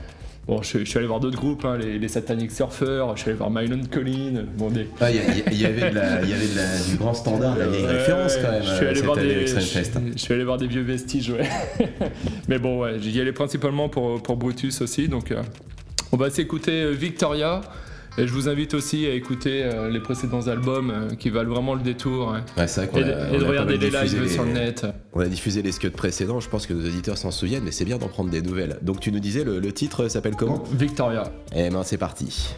Bon, 0.48 0.62
je, 0.62 0.78
je 0.78 0.84
suis 0.84 0.96
allé 0.96 1.06
voir 1.06 1.20
d'autres 1.20 1.36
groupes, 1.36 1.66
hein, 1.66 1.76
les, 1.76 1.98
les 1.98 2.08
Satanic 2.08 2.50
Surfers. 2.50 3.14
Je 3.16 3.20
suis 3.20 3.28
allé 3.28 3.36
voir 3.36 3.50
Mylan 3.50 3.80
Collin. 3.92 4.44
Bon, 4.56 4.70
des, 4.70 4.86
Ah, 4.98 5.10
Il 5.10 5.16
y, 5.16 5.20
il 5.52 5.60
y 5.60 5.66
avait, 5.66 5.90
de 5.90 5.94
la- 5.94 6.22
il 6.22 6.30
y 6.30 6.32
avait 6.32 6.46
de 6.48 6.56
la- 6.56 6.90
du 6.90 6.96
grand 6.96 7.12
standard, 7.12 7.54
la 7.58 7.66
vieille 7.66 7.84
Ouais, 7.84 7.90
référence 7.98 8.34
ouais, 8.36 8.42
quand 8.42 8.52
même. 8.52 8.62
Je 8.62 8.74
suis 8.74 8.86
euh, 8.86 8.90
allé 8.90 9.00
voir 9.02 9.16
des, 9.18 9.46
je, 9.46 10.18
suis 10.18 10.32
allé 10.34 10.44
voir 10.44 10.56
des 10.56 10.66
vieux 10.66 10.80
vestiges, 10.80 11.30
ouais. 11.30 11.46
Mais 12.48 12.58
bon, 12.58 12.80
ouais, 12.80 12.94
j'y 12.98 13.20
allais 13.20 13.32
principalement 13.32 13.90
pour, 13.90 14.22
pour 14.22 14.36
Brutus 14.38 14.80
aussi. 14.80 15.06
Donc, 15.08 15.32
euh, 15.32 15.42
on 16.12 16.16
va 16.16 16.30
s'écouter 16.30 16.82
euh, 16.82 16.90
Victoria. 16.92 17.60
Et 18.18 18.26
je 18.26 18.32
vous 18.32 18.48
invite 18.48 18.74
aussi 18.74 19.06
à 19.06 19.12
écouter 19.14 19.62
euh, 19.62 19.88
les 19.90 20.00
précédents 20.00 20.46
albums 20.48 20.90
euh, 20.90 21.14
qui 21.14 21.30
valent 21.30 21.50
vraiment 21.50 21.74
le 21.74 21.80
détour. 21.82 22.34
hein. 22.34 22.42
Ouais, 22.56 22.66
c'est 22.66 22.80
vrai 22.80 22.88
qu'on 22.90 22.98
Et, 22.98 23.04
de- 23.04 23.12
a- 23.12 23.30
et 23.32 23.36
regarder 23.38 23.78
les 23.78 23.90
lives 23.90 24.20
les- 24.22 24.28
sur 24.28 24.42
le 24.44 24.52
net. 24.52 24.86
On 25.12 25.20
a 25.20 25.26
diffusé 25.26 25.62
les 25.62 25.70
scuds 25.72 25.90
précédents, 25.90 26.40
je 26.40 26.48
pense 26.48 26.66
que 26.66 26.72
nos 26.74 26.84
auditeurs 26.86 27.16
s'en 27.16 27.30
souviennent, 27.30 27.64
mais 27.64 27.70
c'est 27.72 27.84
bien 27.84 27.98
d'en 27.98 28.08
prendre 28.08 28.30
des 28.30 28.42
nouvelles. 28.42 28.78
Donc 28.82 29.00
tu 29.00 29.12
nous 29.12 29.20
disais, 29.20 29.44
le, 29.44 29.60
le 29.60 29.72
titre 29.72 30.08
s'appelle 30.08 30.34
comment? 30.36 30.64
Victoria. 30.72 31.24
Eh 31.54 31.70
ben 31.70 31.82
c'est 31.84 31.98
parti. 31.98 32.50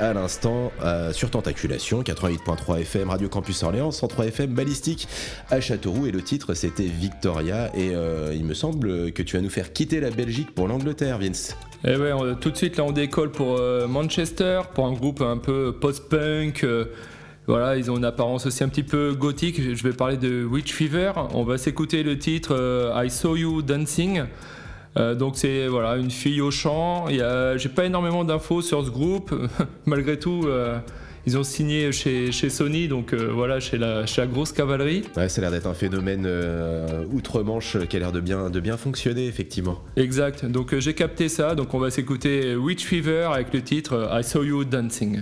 À 0.00 0.12
l'instant 0.12 0.72
euh, 0.82 1.12
sur 1.12 1.30
Tentaculation, 1.30 2.02
88.3 2.02 2.80
FM, 2.80 3.08
Radio 3.10 3.28
Campus 3.28 3.62
Orléans, 3.62 3.90
103 3.90 4.26
FM 4.26 4.52
Balistique 4.54 5.08
à 5.50 5.60
Châteauroux 5.60 6.06
et 6.06 6.10
le 6.10 6.20
titre 6.22 6.52
c'était 6.54 6.84
Victoria 6.84 7.70
et 7.74 7.94
euh, 7.94 8.34
il 8.34 8.44
me 8.44 8.52
semble 8.54 9.10
que 9.12 9.22
tu 9.22 9.36
vas 9.36 9.42
nous 9.42 9.48
faire 9.50 9.72
quitter 9.72 10.00
la 10.00 10.10
Belgique 10.10 10.54
pour 10.54 10.68
l'Angleterre 10.68 11.18
Vince. 11.18 11.56
Et 11.84 11.96
ouais, 11.96 12.12
on- 12.12 12.34
tout 12.34 12.50
de 12.50 12.56
suite 12.56 12.76
là 12.76 12.84
on 12.84 12.92
décolle 12.92 13.30
pour 13.30 13.56
euh, 13.58 13.86
Manchester, 13.88 14.60
pour 14.74 14.86
un 14.86 14.92
groupe 14.92 15.22
un 15.22 15.38
peu 15.38 15.74
post-punk. 15.80 16.66
voilà, 17.46 17.76
ils 17.76 17.90
ont 17.90 17.96
une 17.96 18.04
apparence 18.04 18.44
aussi 18.46 18.62
un 18.64 18.68
petit 18.68 18.82
peu 18.82 19.14
gothique. 19.14 19.60
Je 19.74 19.82
vais 19.82 19.92
parler 19.94 20.16
de 20.18 20.44
Witch 20.44 20.72
Fever. 20.72 21.12
On 21.32 21.44
va 21.44 21.56
s'écouter 21.58 22.02
le 22.02 22.18
titre 22.18 22.92
I 23.02 23.08
Saw 23.10 23.36
You 23.36 23.62
Dancing. 23.62 24.24
Euh, 24.96 25.14
donc 25.14 25.34
c'est 25.36 25.66
voilà 25.66 25.96
une 25.96 26.10
fille 26.10 26.40
au 26.40 26.50
a- 27.20 27.56
J'ai 27.56 27.68
pas 27.68 27.84
énormément 27.84 28.24
d'infos 28.24 28.62
sur 28.62 28.84
ce 28.84 28.90
groupe. 28.90 29.34
Malgré 29.86 30.18
tout, 30.18 30.42
euh, 30.46 30.78
ils 31.26 31.36
ont 31.38 31.42
signé 31.42 31.90
chez, 31.90 32.30
chez 32.32 32.50
Sony, 32.50 32.86
donc 32.86 33.12
euh, 33.12 33.30
voilà 33.32 33.58
chez 33.58 33.78
la, 33.78 34.04
chez 34.06 34.20
la 34.20 34.26
grosse 34.26 34.52
cavalerie. 34.52 35.02
Ouais, 35.16 35.28
ça 35.28 35.40
a 35.40 35.42
l'air 35.42 35.50
d'être 35.50 35.66
un 35.66 35.74
phénomène 35.74 36.24
euh, 36.26 37.04
outre-Manche 37.12 37.78
qui 37.88 37.96
a 37.96 37.98
l'air 37.98 38.12
de 38.12 38.20
bien, 38.20 38.50
de 38.50 38.60
bien 38.60 38.76
fonctionner, 38.76 39.26
effectivement. 39.26 39.80
Exact. 39.96 40.44
Donc 40.44 40.74
euh, 40.74 40.80
j'ai 40.80 40.94
capté 40.94 41.28
ça. 41.28 41.54
Donc 41.54 41.72
on 41.74 41.78
va 41.78 41.90
s'écouter 41.90 42.54
Witch 42.56 42.84
Fever 42.84 43.28
avec 43.32 43.52
le 43.54 43.62
titre 43.62 44.08
I 44.12 44.22
Saw 44.22 44.44
You 44.44 44.64
Dancing. 44.64 45.20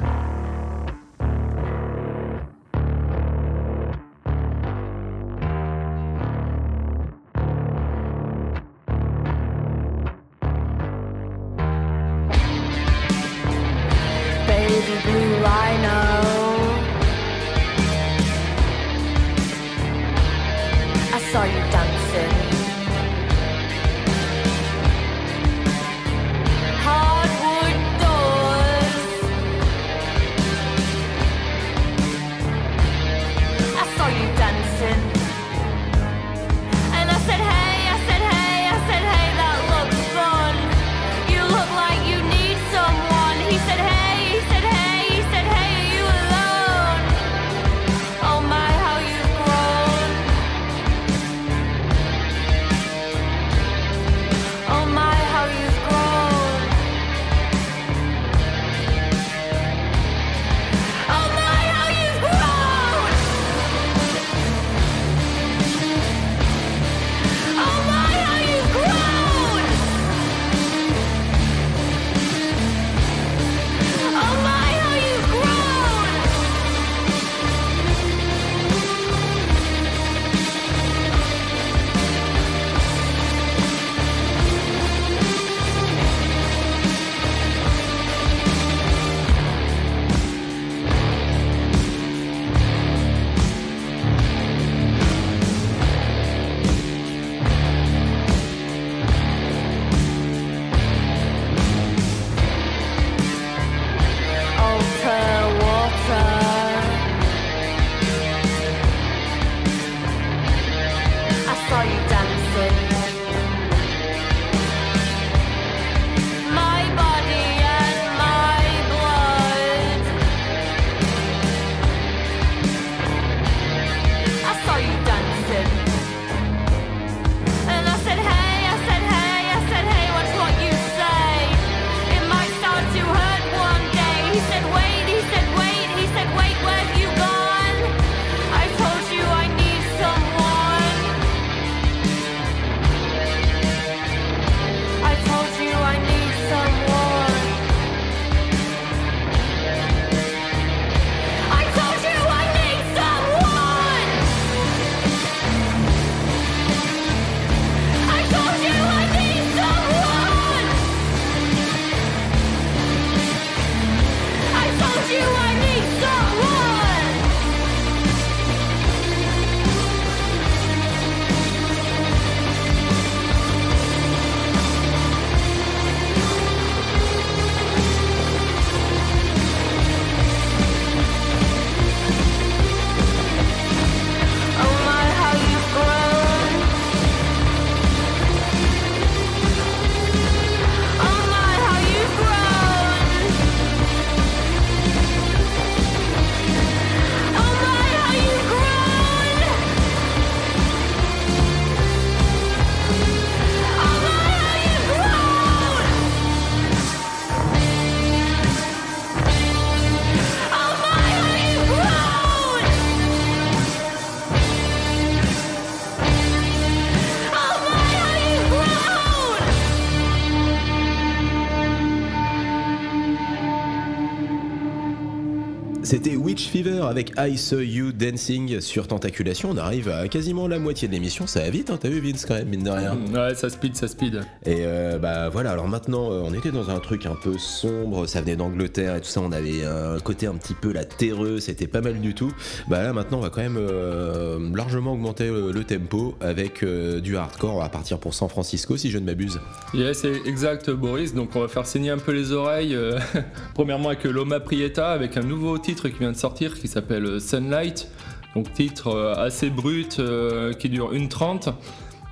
Avec 226.88 227.12
I 227.16 227.38
Saw 227.38 227.60
You 227.60 227.92
Dancing 227.92 228.60
sur 228.60 228.88
Tentaculation. 228.88 229.50
On 229.50 229.56
arrive 229.56 229.88
à 229.88 230.08
quasiment 230.08 230.48
la 230.48 230.58
moitié 230.58 230.88
de 230.88 230.92
l'émission. 230.92 231.26
Ça 231.26 231.40
va 231.40 231.50
vite, 231.50 231.70
hein, 231.70 231.78
t'as 231.80 231.88
vu 231.88 232.00
Vince 232.00 232.26
quand 232.26 232.34
même, 232.34 232.48
mine 232.48 232.64
de 232.64 232.70
rien. 232.70 232.96
Ouais, 233.12 233.34
ça 233.34 233.48
speed, 233.50 233.76
ça 233.76 233.86
speed. 233.86 234.22
Et 234.44 234.58
euh, 234.60 234.98
bah 234.98 235.28
voilà, 235.28 235.52
alors 235.52 235.68
maintenant 235.68 236.10
euh, 236.10 236.22
on 236.24 236.34
était 236.34 236.50
dans 236.50 236.70
un 236.70 236.80
truc 236.80 237.06
un 237.06 237.14
peu 237.14 237.38
sombre, 237.38 238.06
ça 238.06 238.20
venait 238.20 238.36
d'Angleterre 238.36 238.96
et 238.96 239.00
tout 239.00 239.08
ça, 239.08 239.20
on 239.20 239.32
avait 239.32 239.64
un 239.64 239.98
côté 240.00 240.26
un 240.26 240.34
petit 240.34 240.54
peu 240.54 240.72
la 240.72 240.84
terreux, 240.84 241.38
c'était 241.38 241.66
pas 241.66 241.80
mal 241.80 242.00
du 242.00 242.14
tout. 242.14 242.32
Bah 242.68 242.82
là 242.82 242.92
maintenant 242.92 243.18
on 243.18 243.22
va 243.22 243.30
quand 243.30 243.42
même 243.42 243.58
euh, 243.58 244.38
largement 244.54 244.92
augmenter 244.92 245.30
le 245.30 245.64
tempo 245.64 246.16
avec 246.20 246.62
euh, 246.62 247.00
du 247.00 247.16
hardcore, 247.16 247.56
on 247.56 247.60
va 247.60 247.68
partir 247.68 247.98
pour 247.98 248.14
San 248.14 248.28
Francisco 248.28 248.76
si 248.76 248.90
je 248.90 248.98
ne 248.98 249.04
m'abuse. 249.04 249.40
Yes, 249.74 250.00
c'est 250.00 250.26
exact, 250.26 250.70
Boris. 250.70 251.14
Donc, 251.14 251.36
on 251.36 251.40
va 251.40 251.48
faire 251.48 251.66
saigner 251.66 251.90
un 251.90 251.98
peu 251.98 252.12
les 252.12 252.32
oreilles. 252.32 252.76
premièrement, 253.54 253.90
avec 253.90 254.04
Loma 254.04 254.40
Prieta, 254.40 254.90
avec 254.90 255.16
un 255.16 255.22
nouveau 255.22 255.58
titre 255.58 255.88
qui 255.88 255.98
vient 255.98 256.12
de 256.12 256.16
sortir 256.16 256.58
qui 256.58 256.68
s'appelle 256.72 257.04
euh, 257.06 257.20
Sunlight. 257.20 257.88
Donc, 258.34 258.52
titre 258.52 258.88
euh, 258.88 259.14
assez 259.14 259.50
brut 259.50 259.98
euh, 259.98 260.52
qui 260.52 260.68
dure 260.68 260.92
1.30. 260.92 261.52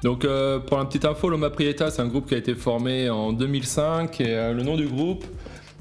Donc 0.02 0.26
pour 0.66 0.78
la 0.78 0.86
petite 0.86 1.04
info, 1.04 1.28
Loma 1.28 1.50
Prieta, 1.50 1.90
c'est 1.90 2.00
un 2.00 2.06
groupe 2.06 2.26
qui 2.26 2.34
a 2.34 2.38
été 2.38 2.54
formé 2.54 3.10
en 3.10 3.34
2005 3.34 4.18
et 4.22 4.50
le 4.54 4.62
nom 4.62 4.74
du 4.78 4.86
groupe 4.86 5.26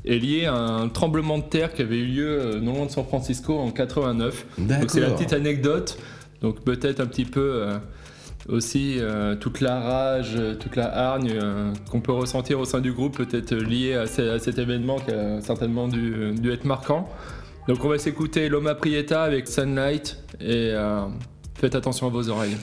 est 0.05 0.17
lié 0.17 0.45
à 0.45 0.55
un 0.55 0.89
tremblement 0.89 1.37
de 1.37 1.43
terre 1.43 1.73
qui 1.73 1.83
avait 1.83 1.99
eu 1.99 2.05
lieu 2.05 2.59
non 2.61 2.73
loin 2.73 2.85
de 2.87 2.91
San 2.91 3.05
Francisco 3.05 3.57
en 3.57 3.71
89. 3.71 4.45
Donc 4.57 4.89
c'est 4.91 4.99
la 4.99 5.11
petite 5.11 5.31
anecdote. 5.31 5.97
Donc 6.41 6.65
peut-être 6.65 6.99
un 6.99 7.05
petit 7.05 7.23
peu 7.23 7.63
aussi 8.49 8.95
euh, 8.99 9.35
toute 9.35 9.61
la 9.61 9.79
rage, 9.79 10.37
toute 10.59 10.75
la 10.75 10.93
hargne 11.11 11.31
euh, 11.41 11.71
qu'on 11.89 12.01
peut 12.01 12.11
ressentir 12.11 12.59
au 12.59 12.65
sein 12.65 12.81
du 12.81 12.91
groupe, 12.91 13.15
peut-être 13.17 13.55
liée 13.55 13.93
à, 13.93 14.05
ce- 14.05 14.21
à 14.35 14.39
cet 14.39 14.57
événement 14.57 14.99
qui 14.99 15.11
a 15.11 15.39
certainement 15.39 15.87
dû, 15.87 16.33
dû 16.37 16.51
être 16.51 16.65
marquant. 16.65 17.07
Donc 17.69 17.85
on 17.85 17.89
va 17.89 17.99
s'écouter 17.99 18.49
Loma 18.49 18.73
Prieta 18.73 19.21
avec 19.21 19.47
Sunlight 19.47 20.17
et 20.41 20.71
euh, 20.73 21.01
faites 21.53 21.75
attention 21.75 22.07
à 22.07 22.09
vos 22.09 22.27
oreilles. 22.27 22.57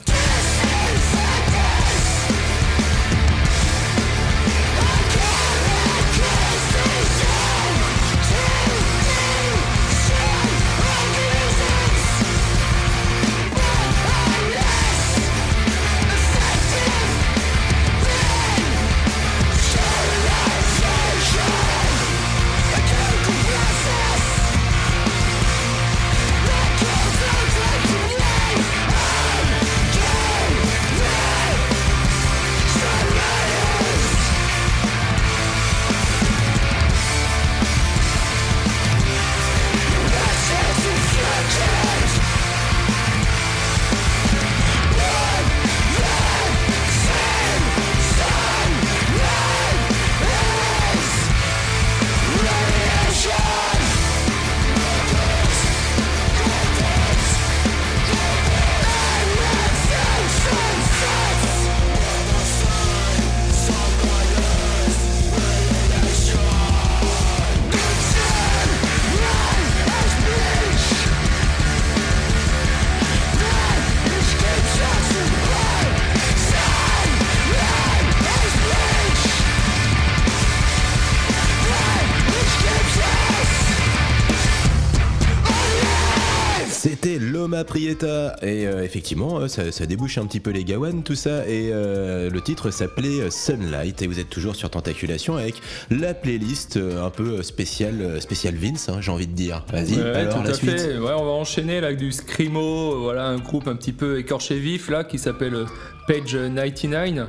Et 87.77 88.67
euh, 88.67 88.83
effectivement 88.83 89.39
euh, 89.39 89.47
ça, 89.47 89.71
ça 89.71 89.85
débouche 89.85 90.17
un 90.17 90.25
petit 90.25 90.39
peu 90.39 90.49
les 90.51 90.63
Gawan 90.63 91.03
tout 91.03 91.15
ça. 91.15 91.47
Et 91.47 91.69
euh, 91.71 92.29
le 92.29 92.41
titre 92.41 92.71
s'appelait 92.71 93.29
Sunlight. 93.29 94.01
Et 94.01 94.07
vous 94.07 94.19
êtes 94.19 94.29
toujours 94.29 94.55
sur 94.55 94.69
Tentaculation 94.69 95.35
avec 95.37 95.55
la 95.89 96.13
playlist 96.13 96.77
un 96.77 97.09
peu 97.09 97.43
spéciale 97.43 98.21
spéciale 98.21 98.55
Vince 98.55 98.89
hein, 98.89 98.99
j'ai 99.01 99.11
envie 99.11 99.27
de 99.27 99.33
dire. 99.33 99.63
Vas-y 99.71 99.95
Ouais, 99.95 100.01
alors 100.01 100.37
tout 100.37 100.43
la 100.43 100.49
à 100.49 100.53
suite. 100.53 100.71
fait. 100.71 100.97
Ouais, 100.97 101.13
on 101.15 101.25
va 101.25 101.31
enchaîner 101.31 101.81
là, 101.81 101.87
avec 101.87 101.99
du 101.99 102.11
Screamo, 102.11 102.93
euh, 102.93 102.97
voilà, 102.99 103.25
un 103.27 103.37
groupe 103.37 103.67
un 103.67 103.75
petit 103.75 103.93
peu 103.93 104.19
écorché 104.19 104.59
vif 104.59 104.89
là 104.89 105.03
qui 105.03 105.17
s'appelle 105.19 105.65
Page 106.07 106.37
99. 106.55 107.27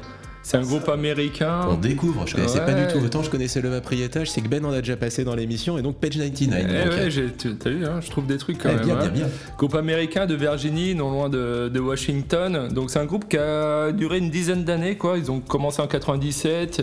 C'est 0.49 0.57
un 0.57 0.63
groupe 0.63 0.89
américain. 0.89 1.61
on 1.69 1.75
découvre 1.75 2.27
je 2.27 2.35
connaissais 2.35 2.65
pas 2.65 2.73
du 2.73 2.87
tout 2.91 3.05
autant 3.05 3.23
je 3.23 3.29
connaissais 3.29 3.61
Loma 3.61 3.83
Prieta 3.83 4.25
je 4.25 4.31
sais 4.31 4.41
que 4.41 4.49
Ben 4.49 4.65
en 4.65 4.73
a 4.73 4.79
déjà 4.81 4.97
passé 4.97 5.23
dans 5.23 5.35
l'émission 5.35 5.77
et 5.77 5.83
donc 5.83 5.97
Page 5.97 6.17
99 6.17 6.59
Eh 6.59 6.65
ouais, 6.65 6.95
euh, 6.95 7.11
j'ai- 7.11 7.31
t'as 7.33 7.69
vu, 7.69 7.85
hein, 7.85 8.01
je 8.01 8.11
trouve 8.11 8.27
des 8.27 8.39
trucs 8.39 8.57
quand 8.57 8.71
ouais, 8.71 8.77
même. 8.77 8.85
bien, 8.87 8.95
hein. 8.95 9.01
bien 9.01 9.11
bien 9.11 9.29
Groupe 9.59 9.75
américain 9.75 10.25
de 10.25 10.35
Virginie, 10.35 10.95
non 10.95 11.11
loin 11.11 11.29
de, 11.29 11.69
de 11.69 11.81
Washington. 11.81 12.69
Donc 12.73 12.91
c'est 12.91 12.99
un 12.99 13.05
groupe 13.05 13.29
qui 13.29 13.37
a 13.37 13.93
duré 13.93 14.17
une 14.19 14.31
dizaine 14.31 14.65
d'années, 14.65 14.97
quoi. 14.97 15.19
Ils 15.19 15.31
ont 15.31 15.41
commencé 15.41 15.83
en 15.83 15.87
97 15.87 16.83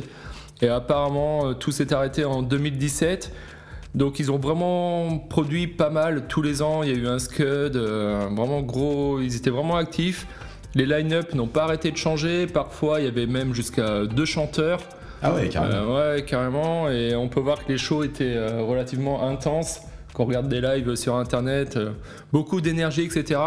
et 0.61 0.67
apparemment 0.67 1.47
euh, 1.47 1.53
tout 1.53 1.71
s'est 1.71 1.91
arrêté 1.91 2.23
en 2.23 2.43
2017. 2.43 3.31
Donc 3.95 4.19
ils 4.19 4.31
ont 4.31 4.37
vraiment 4.37 5.17
produit 5.17 5.65
pas 5.67 5.89
mal 5.89 6.27
tous 6.27 6.43
les 6.43 6.61
ans. 6.61 6.83
Il 6.83 6.89
y 6.89 6.93
a 6.93 6.97
eu 6.97 7.07
un 7.07 7.17
scud, 7.17 7.45
euh, 7.47 8.27
vraiment 8.35 8.61
gros. 8.61 9.19
Ils 9.21 9.35
étaient 9.35 9.49
vraiment 9.49 9.75
actifs. 9.77 10.27
Les 10.75 10.85
line-up 10.85 11.33
n'ont 11.33 11.47
pas 11.47 11.63
arrêté 11.63 11.89
de 11.91 11.97
changer. 11.97 12.47
Parfois 12.47 12.99
il 12.99 13.05
y 13.05 13.07
avait 13.07 13.25
même 13.27 13.53
jusqu'à 13.53 14.05
deux 14.05 14.25
chanteurs. 14.25 14.79
ah 15.21 15.33
ouais 15.33 15.47
carrément 15.49 15.95
Euh, 15.97 16.15
ouais, 16.15 16.23
carrément. 16.23 16.89
Et 16.89 17.15
on 17.15 17.29
peut 17.29 17.39
voir 17.39 17.63
que 17.65 17.71
les 17.71 17.77
shows 17.77 18.03
étaient 18.03 18.35
euh, 18.35 18.61
relativement 18.61 19.27
intenses. 19.27 19.79
Quand 20.13 20.23
on 20.23 20.27
regarde 20.27 20.47
des 20.47 20.61
lives 20.61 20.95
sur 20.95 21.15
internet, 21.15 21.77
euh, 21.77 21.91
beaucoup 22.31 22.61
d'énergie, 22.61 23.03
etc. 23.03 23.39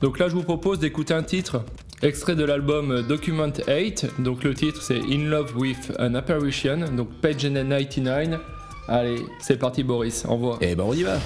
Donc 0.00 0.18
là, 0.18 0.28
je 0.28 0.34
vous 0.34 0.42
propose 0.42 0.78
d'écouter 0.78 1.14
un 1.14 1.22
titre 1.22 1.62
extrait 2.02 2.36
de 2.36 2.44
l'album 2.44 3.02
Document 3.08 3.52
8. 3.68 4.06
Donc 4.20 4.44
le 4.44 4.54
titre, 4.54 4.80
c'est 4.82 4.98
In 4.98 5.28
Love 5.28 5.56
with 5.56 5.92
an 5.98 6.14
Apparition. 6.14 6.78
Donc 6.96 7.08
Page 7.20 7.38
99. 7.52 8.40
Allez, 8.88 9.16
c'est 9.40 9.58
parti, 9.58 9.82
Boris. 9.82 10.24
Envoie. 10.26 10.58
et 10.60 10.74
ben 10.74 10.84
on 10.86 10.94
y 10.94 11.02
va 11.02 11.18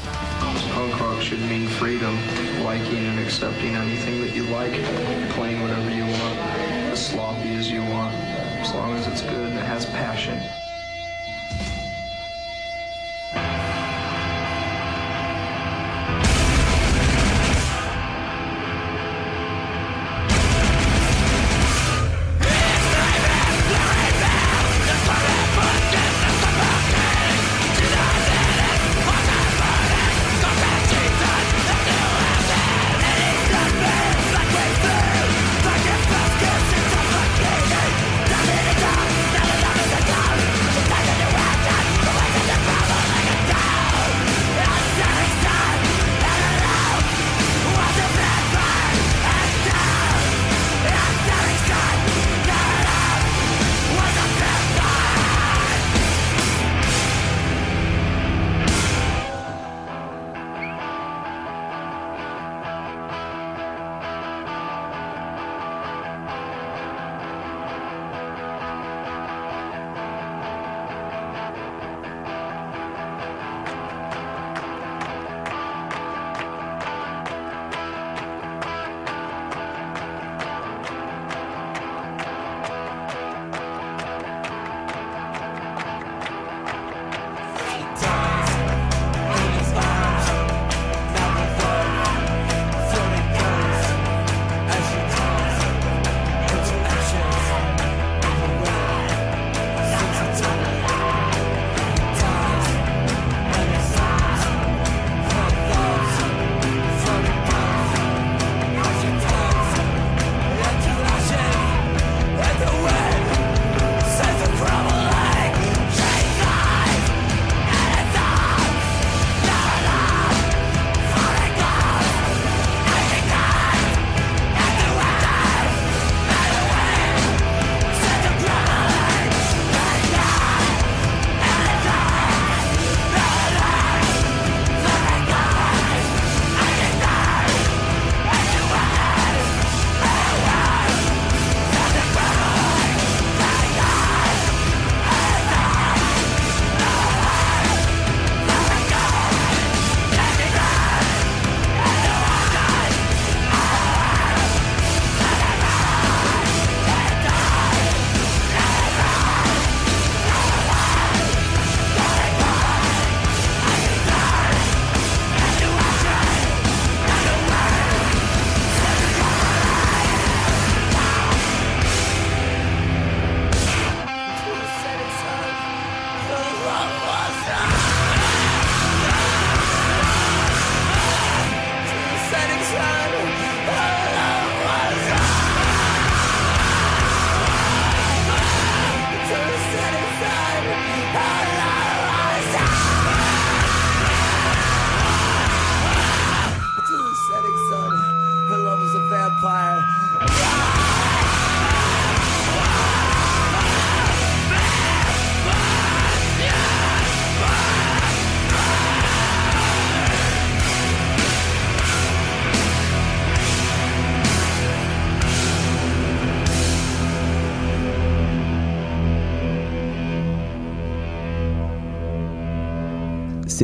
Punk 0.75 0.95
rock 1.01 1.21
should 1.23 1.39
mean 1.49 1.67
freedom, 1.69 2.13
liking 2.65 3.07
and 3.07 3.19
accepting 3.25 3.77
anything 3.77 4.21
that 4.21 4.35
you 4.35 4.43
like, 4.45 4.73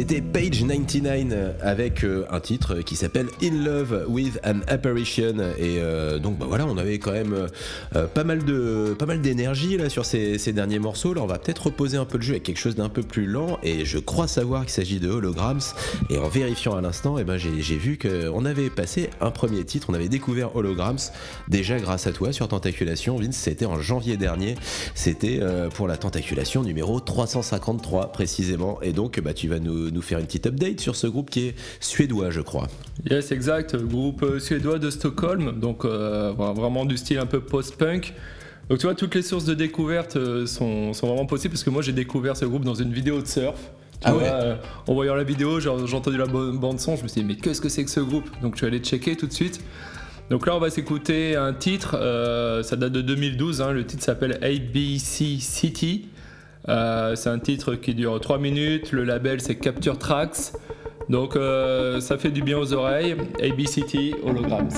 C'était 0.09 0.23
Page 0.23 0.65
99 0.67 1.57
avec 1.61 2.03
euh, 2.03 2.25
un 2.31 2.41
titre 2.41 2.77
qui 2.77 2.97
s'appelle 2.97 3.27
In 3.43 3.63
Love 3.63 4.07
with 4.09 4.41
an 4.43 4.61
Apparition. 4.67 5.35
Et 5.59 5.81
euh, 5.83 6.19
donc 6.19 6.39
bah 6.39 6.47
voilà 6.49 6.65
on 6.65 6.79
avait 6.79 6.99
quand 6.99 7.13
même 7.13 7.49
euh, 7.95 8.07
pas 8.07 8.25
mal 8.25 9.21
d'énergie 9.21 9.77
là 9.77 9.91
sur 9.91 10.07
ces, 10.07 10.39
derniers 10.55 10.79
morceaux. 10.79 11.13
Là 11.13 11.21
on 11.21 11.27
va 11.27 11.39
peut-être 11.39 11.67
reposer 11.67 11.99
un 11.99 12.07
peu 12.07 12.17
le 12.17 12.23
jeu 12.23 12.33
avec 12.33 12.45
quelque 12.45 12.59
chose 12.59 12.75
d'un 12.75 12.89
peu 12.89 13.03
plus 13.03 13.27
lent. 13.27 13.59
Et 13.63 13.85
je 13.85 13.99
crois 13.99 14.29
savoir 14.29 14.63
qu'il 14.63 14.73
s'agit 14.73 14.99
de 14.99 15.11
Holograms. 15.11 15.61
Et 16.09 16.17
en 16.17 16.29
vérifiant 16.29 16.75
à 16.75 16.81
l'instant 16.81 17.19
et 17.19 17.25
ben 17.25 17.37
j'ai 17.37 17.77
vu 17.77 17.99
qu'on 17.99 18.47
avait 18.47 18.71
passé 18.71 19.11
un 19.21 19.31
premier 19.31 19.63
titre. 19.65 19.89
On 19.91 19.95
avait 19.95 20.09
découvert 20.09 20.57
Holograms 20.57 20.97
déjà 21.49 21.79
grâce 21.79 22.07
à 22.07 22.13
toi 22.13 22.33
sur 22.33 22.49
Tentaculation. 22.49 23.19
Vince 23.19 23.37
c'était 23.37 23.67
en 23.67 23.83
janvier 23.83 24.17
dernier. 24.17 24.55
C'était 24.95 25.41
euh, 25.43 25.69
pour 25.69 25.87
la 25.87 25.99
Tentaculation 25.99 26.63
numéro 26.63 26.99
353 26.99 28.11
précisément. 28.13 28.81
Et 28.81 28.95
donc 28.95 29.21
bah 29.21 29.35
tu 29.35 29.49
vas 29.49 29.59
nous 29.59 29.98
faire 30.03 30.19
une 30.19 30.27
petite 30.27 30.47
update 30.47 30.81
sur 30.81 30.97
ce 30.97 31.07
groupe 31.07 31.31
qui 31.31 31.49
est 31.49 31.55
suédois 31.81 32.31
je 32.31 32.41
crois 32.41 32.69
Yes, 33.11 33.31
exact. 33.33 33.77
Groupe 33.77 34.23
euh, 34.23 34.39
suédois 34.41 34.79
de 34.79 34.91
Stockholm, 34.91 35.59
donc 35.61 35.85
euh, 35.85 36.33
vraiment 36.37 36.85
du 36.85 36.97
style 36.97 37.19
un 37.19 37.27
peu 37.27 37.41
post-punk. 37.41 38.13
Donc 38.69 38.79
tu 38.79 38.87
vois, 38.87 38.95
toutes 38.95 39.15
les 39.15 39.23
sources 39.23 39.45
de 39.47 39.55
découverte 39.55 40.17
euh, 40.17 40.45
sont, 40.47 40.93
sont 40.93 41.07
vraiment 41.07 41.25
possibles 41.27 41.53
parce 41.53 41.65
que 41.65 41.71
moi 41.71 41.81
j'ai 41.81 41.93
découvert 41.93 42.37
ce 42.37 42.45
groupe 42.45 42.65
dans 42.65 42.75
une 42.75 42.93
vidéo 42.93 43.23
de 43.23 43.27
surf. 43.27 43.57
Tu 43.93 43.99
Ah 44.05 44.13
vois, 44.13 44.23
ouais. 44.23 44.29
euh, 44.31 44.55
en 44.87 44.95
voyant 44.95 45.15
la 45.15 45.25
vidéo, 45.25 45.59
j'ai 45.59 45.69
entendu 45.71 46.17
la 46.19 46.27
bande 46.27 46.79
son, 46.79 46.97
je 46.97 47.03
me 47.03 47.09
suis 47.09 47.21
dit 47.23 47.27
mais 47.27 47.37
qu'est-ce 47.37 47.61
que 47.61 47.69
c'est 47.69 47.85
que 47.85 47.91
ce 47.91 48.01
groupe? 48.01 48.29
Donc 48.43 48.55
je 48.55 48.59
suis 48.59 48.67
allé 48.67 48.79
checker 48.81 49.17
tout 49.17 49.27
de 49.27 49.33
suite. 49.33 49.61
Donc 50.31 50.47
là 50.47 50.55
on 50.55 50.61
va 50.61 50.69
s'écouter 50.71 51.37
un 51.37 51.55
titre, 51.55 51.97
euh, 51.99 52.63
ça 52.63 52.77
date 52.77 52.93
de 52.93 53.01
2012, 53.01 53.63
hein, 53.63 53.73
le 53.73 53.87
titre 53.87 54.03
s'appelle 54.03 54.39
ABC 54.43 55.39
City. 55.41 56.09
Euh, 56.69 57.15
c'est 57.17 57.31
un 57.31 57.39
titre 57.39 57.75
qui 57.75 57.95
dure 57.95 58.21
3 58.21 58.39
minutes, 58.39 58.93
le 58.93 59.05
label 59.05 59.41
c'est 59.41 59.57
Capture 59.57 59.99
Tracks. 59.99 60.53
Donc 61.09 61.37
euh, 61.37 62.01
ça 62.01 62.19
fait 62.19 62.31
du 62.31 62.43
bien 62.43 62.59
aux 62.59 62.73
oreilles. 62.73 63.17
ABCT 63.43 64.17
Holograms. 64.23 64.69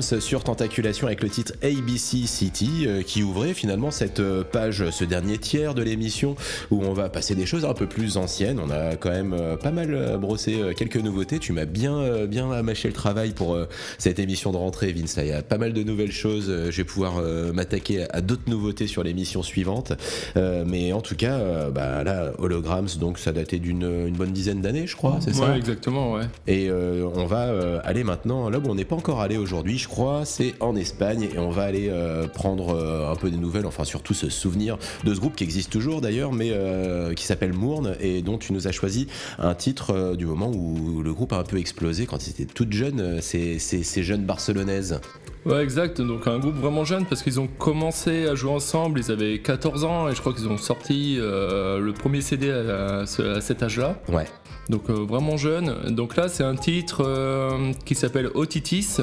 Sur 0.00 0.44
Tentaculation 0.44 1.06
avec 1.06 1.22
le 1.22 1.28
titre 1.28 1.52
ABC 1.62 2.26
City 2.26 2.84
euh, 2.86 3.02
qui 3.02 3.22
ouvrait 3.22 3.54
finalement 3.54 3.90
cette 3.90 4.20
euh, 4.20 4.44
page, 4.44 4.90
ce 4.90 5.04
dernier 5.04 5.38
tiers 5.38 5.74
de 5.74 5.82
l'émission 5.82 6.36
où 6.70 6.82
on 6.82 6.92
va 6.92 7.08
passer 7.08 7.34
des 7.34 7.46
choses 7.46 7.64
un 7.64 7.74
peu 7.74 7.86
plus 7.86 8.16
anciennes. 8.16 8.60
On 8.60 8.70
a 8.70 8.96
quand 8.96 9.10
même 9.10 9.32
euh, 9.32 9.56
pas 9.56 9.70
mal 9.70 10.18
brossé 10.18 10.58
quelques 10.76 10.96
nouveautés. 10.96 11.38
Tu 11.38 11.52
m'as 11.52 11.64
bien, 11.64 12.26
bien 12.26 12.50
amâché 12.50 12.88
le 12.88 12.94
travail 12.94 13.32
pour 13.32 13.58
cette 13.98 14.18
émission 14.18 14.52
de 14.52 14.56
rentrée, 14.56 14.92
Vince. 14.92 15.16
Là, 15.16 15.24
Il 15.24 15.28
y 15.28 15.32
a 15.32 15.42
pas 15.42 15.58
mal 15.58 15.72
de 15.72 15.82
nouvelles 15.82 16.12
choses. 16.12 16.46
Je 16.46 16.76
vais 16.76 16.84
pouvoir 16.84 17.20
m'attaquer 17.52 18.06
à 18.10 18.20
d'autres 18.20 18.48
nouveautés 18.48 18.86
sur 18.86 19.02
l'émission 19.02 19.42
suivante. 19.42 19.92
Mais 20.34 20.92
en 20.92 21.00
tout 21.00 21.16
cas, 21.16 21.70
bah, 21.70 22.04
là, 22.04 22.32
Holograms, 22.38 22.88
donc 22.98 23.18
ça 23.18 23.32
datait 23.32 23.58
d'une 23.58 24.06
une 24.06 24.16
bonne 24.16 24.32
dizaine 24.32 24.60
d'années, 24.60 24.86
je 24.86 24.96
crois, 24.96 25.18
c'est 25.20 25.34
ça? 25.34 25.50
Ouais, 25.50 25.56
exactement, 25.56 26.12
ouais. 26.12 26.24
et 26.46 26.68
euh, 26.68 27.08
on 27.14 27.26
va 27.26 27.80
aller 27.84 28.04
maintenant 28.04 28.48
là 28.48 28.58
où 28.58 28.62
on 28.68 28.74
n'est 28.74 28.84
pas 28.84 28.96
encore 28.96 29.20
allé 29.20 29.36
aujourd'hui, 29.36 29.78
je 29.86 29.88
crois, 29.88 30.24
c'est 30.24 30.54
en 30.58 30.74
Espagne 30.74 31.28
et 31.32 31.38
on 31.38 31.50
va 31.50 31.62
aller 31.62 31.86
euh, 31.90 32.26
prendre 32.26 32.74
euh, 32.74 33.08
un 33.08 33.14
peu 33.14 33.30
des 33.30 33.36
nouvelles, 33.36 33.66
enfin 33.66 33.84
surtout 33.84 34.14
se 34.14 34.28
souvenir 34.28 34.78
de 35.04 35.14
ce 35.14 35.20
groupe 35.20 35.36
qui 35.36 35.44
existe 35.44 35.70
toujours 35.70 36.00
d'ailleurs, 36.00 36.32
mais 36.32 36.50
euh, 36.50 37.14
qui 37.14 37.24
s'appelle 37.24 37.52
Mourne 37.52 37.94
et 38.00 38.20
dont 38.20 38.36
tu 38.36 38.52
nous 38.52 38.66
as 38.66 38.72
choisi 38.72 39.06
un 39.38 39.54
titre 39.54 40.16
du 40.16 40.26
moment 40.26 40.50
où 40.50 41.02
le 41.04 41.14
groupe 41.14 41.32
a 41.32 41.38
un 41.38 41.44
peu 41.44 41.58
explosé 41.58 42.04
quand 42.06 42.20
c'était 42.20 42.46
toute 42.46 42.72
jeune, 42.72 42.98
euh, 43.00 43.20
ces, 43.20 43.60
ces, 43.60 43.84
ces 43.84 44.02
jeunes 44.02 44.24
barcelonaises. 44.24 45.00
Ouais, 45.44 45.62
exact. 45.62 46.00
Donc 46.00 46.26
un 46.26 46.40
groupe 46.40 46.56
vraiment 46.56 46.84
jeune 46.84 47.04
parce 47.06 47.22
qu'ils 47.22 47.38
ont 47.38 47.46
commencé 47.46 48.26
à 48.26 48.34
jouer 48.34 48.50
ensemble. 48.50 48.98
Ils 48.98 49.12
avaient 49.12 49.38
14 49.38 49.84
ans 49.84 50.08
et 50.08 50.16
je 50.16 50.20
crois 50.20 50.32
qu'ils 50.34 50.48
ont 50.48 50.56
sorti 50.58 51.16
euh, 51.20 51.78
le 51.78 51.92
premier 51.92 52.22
CD 52.22 52.50
à, 52.50 53.02
à 53.02 53.06
ce- 53.06 53.36
à 53.36 53.40
cet 53.40 53.62
âge-là. 53.62 54.00
Ouais. 54.08 54.26
Donc 54.68 54.90
euh, 54.90 54.94
vraiment 54.94 55.36
jeune. 55.36 55.94
Donc 55.94 56.16
là, 56.16 56.26
c'est 56.26 56.42
un 56.42 56.56
titre 56.56 57.04
euh, 57.06 57.70
qui 57.84 57.94
s'appelle 57.94 58.28
Otitis, 58.34 58.96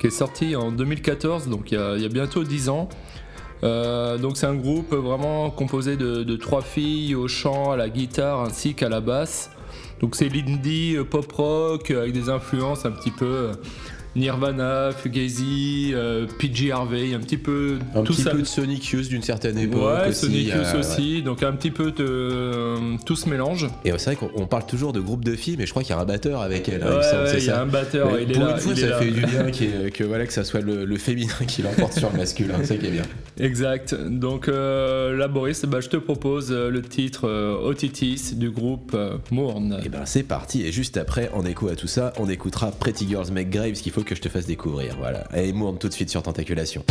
qui 0.00 0.06
est 0.06 0.10
sorti 0.10 0.56
en 0.56 0.72
2014, 0.72 1.48
donc 1.48 1.72
il 1.72 1.78
y 1.78 2.04
a, 2.04 2.08
bientôt 2.08 2.42
10 2.42 2.70
ans. 2.70 2.88
Euh, 3.62 4.16
donc 4.16 4.38
c'est 4.38 4.46
un 4.46 4.54
groupe 4.54 4.94
vraiment 4.94 5.50
composé 5.50 5.96
de, 5.96 6.24
de 6.24 6.36
trois 6.36 6.62
filles 6.62 7.14
au 7.14 7.28
chant, 7.28 7.70
à 7.72 7.76
la 7.76 7.90
guitare 7.90 8.40
ainsi 8.40 8.74
qu'à 8.74 8.88
la 8.88 9.02
basse. 9.02 9.50
Donc 10.00 10.16
c'est 10.16 10.30
l'indie 10.30 10.96
euh, 10.96 11.04
pop 11.04 11.30
rock 11.30 11.90
euh, 11.90 12.00
avec 12.00 12.14
des 12.14 12.30
influences 12.30 12.86
un 12.86 12.92
petit 12.92 13.10
peu 13.10 13.50
Nirvana, 14.16 14.90
Fugazi, 14.92 15.92
euh, 15.94 16.26
PG 16.38 16.72
Harvey, 16.72 17.14
un 17.14 17.20
petit 17.20 17.36
peu 17.36 17.78
Un 17.94 18.02
tout 18.02 18.12
petit 18.12 18.22
ça. 18.22 18.30
peu 18.30 18.38
de 18.38 18.44
Sonic 18.44 18.84
Youth 18.88 19.08
d'une 19.08 19.22
certaine 19.22 19.56
époque. 19.58 19.82
Ouais, 19.82 20.08
aussi, 20.08 20.20
Sonic 20.26 20.46
Youth 20.48 20.56
euh, 20.74 20.80
aussi, 20.80 21.22
donc 21.22 21.42
un 21.42 21.52
petit 21.52 21.70
peu 21.70 21.92
de 21.92 22.04
euh, 22.04 22.76
tout 23.06 23.16
se 23.16 23.28
mélange. 23.28 23.66
Et 23.84 23.92
c'est 23.98 24.14
vrai 24.14 24.16
qu'on 24.16 24.30
on 24.34 24.46
parle 24.46 24.66
toujours 24.66 24.92
de 24.92 25.00
groupe 25.00 25.24
de 25.24 25.36
filles, 25.36 25.56
mais 25.58 25.66
je 25.66 25.70
crois 25.70 25.82
qu'il 25.82 25.94
y 25.94 25.98
a 25.98 26.00
un 26.00 26.04
batteur 26.04 26.40
avec 26.42 26.68
elle. 26.68 26.82
hein, 26.82 26.86
il 26.90 27.18
Ouais, 27.20 27.38
il 27.38 27.44
y 27.44 27.50
a 27.50 27.60
un 27.62 27.66
batteur, 27.66 28.10
Mais 28.12 28.22
il 28.24 28.30
est 28.30 28.34
pour 28.34 28.44
là. 28.44 28.52
une 28.54 28.58
fois, 28.60 28.74
ça 28.76 28.86
là. 28.88 28.98
fait 28.98 29.10
du 29.10 29.20
bien 29.20 29.46
ait- 29.86 29.90
que, 29.90 30.04
voilà, 30.04 30.26
que 30.26 30.32
ça 30.32 30.44
soit 30.44 30.60
le, 30.60 30.84
le 30.84 30.96
féminin 30.96 31.32
qui 31.46 31.62
l'emporte 31.62 31.92
sur 31.98 32.10
le 32.10 32.18
masculin. 32.18 32.54
C'est 32.60 32.66
ça 32.66 32.76
qui 32.76 32.86
est 32.86 32.90
bien. 32.90 33.02
Exact. 33.38 33.94
Donc 33.94 34.48
euh, 34.48 35.16
là, 35.16 35.28
Boris, 35.28 35.64
bah, 35.66 35.80
je 35.80 35.88
te 35.88 35.96
propose 35.96 36.48
euh, 36.50 36.68
le 36.70 36.82
titre 36.82 37.28
euh, 37.28 37.54
Otitis 37.62 38.34
du 38.34 38.50
groupe 38.50 38.92
euh, 38.94 39.16
Mourne. 39.30 39.80
Et 39.84 39.88
ben 39.88 40.02
c'est 40.04 40.22
parti. 40.24 40.62
Et 40.66 40.72
juste 40.72 40.96
après, 40.96 41.30
en 41.32 41.44
écho 41.44 41.68
à 41.68 41.76
tout 41.76 41.86
ça, 41.86 42.12
on 42.18 42.28
écoutera 42.28 42.70
Pretty 42.72 43.06
Girls 43.08 43.30
Make 43.32 43.50
Graves 43.50 43.72
qu'il 43.72 43.92
faut 43.92 43.99
que 44.04 44.14
je 44.14 44.20
te 44.20 44.28
fasse 44.28 44.46
découvrir. 44.46 44.96
Voilà. 44.98 45.26
Et 45.36 45.52
mourne 45.52 45.78
tout 45.78 45.88
de 45.88 45.92
suite 45.92 46.10
sur 46.10 46.22
Tentaculation. 46.22 46.84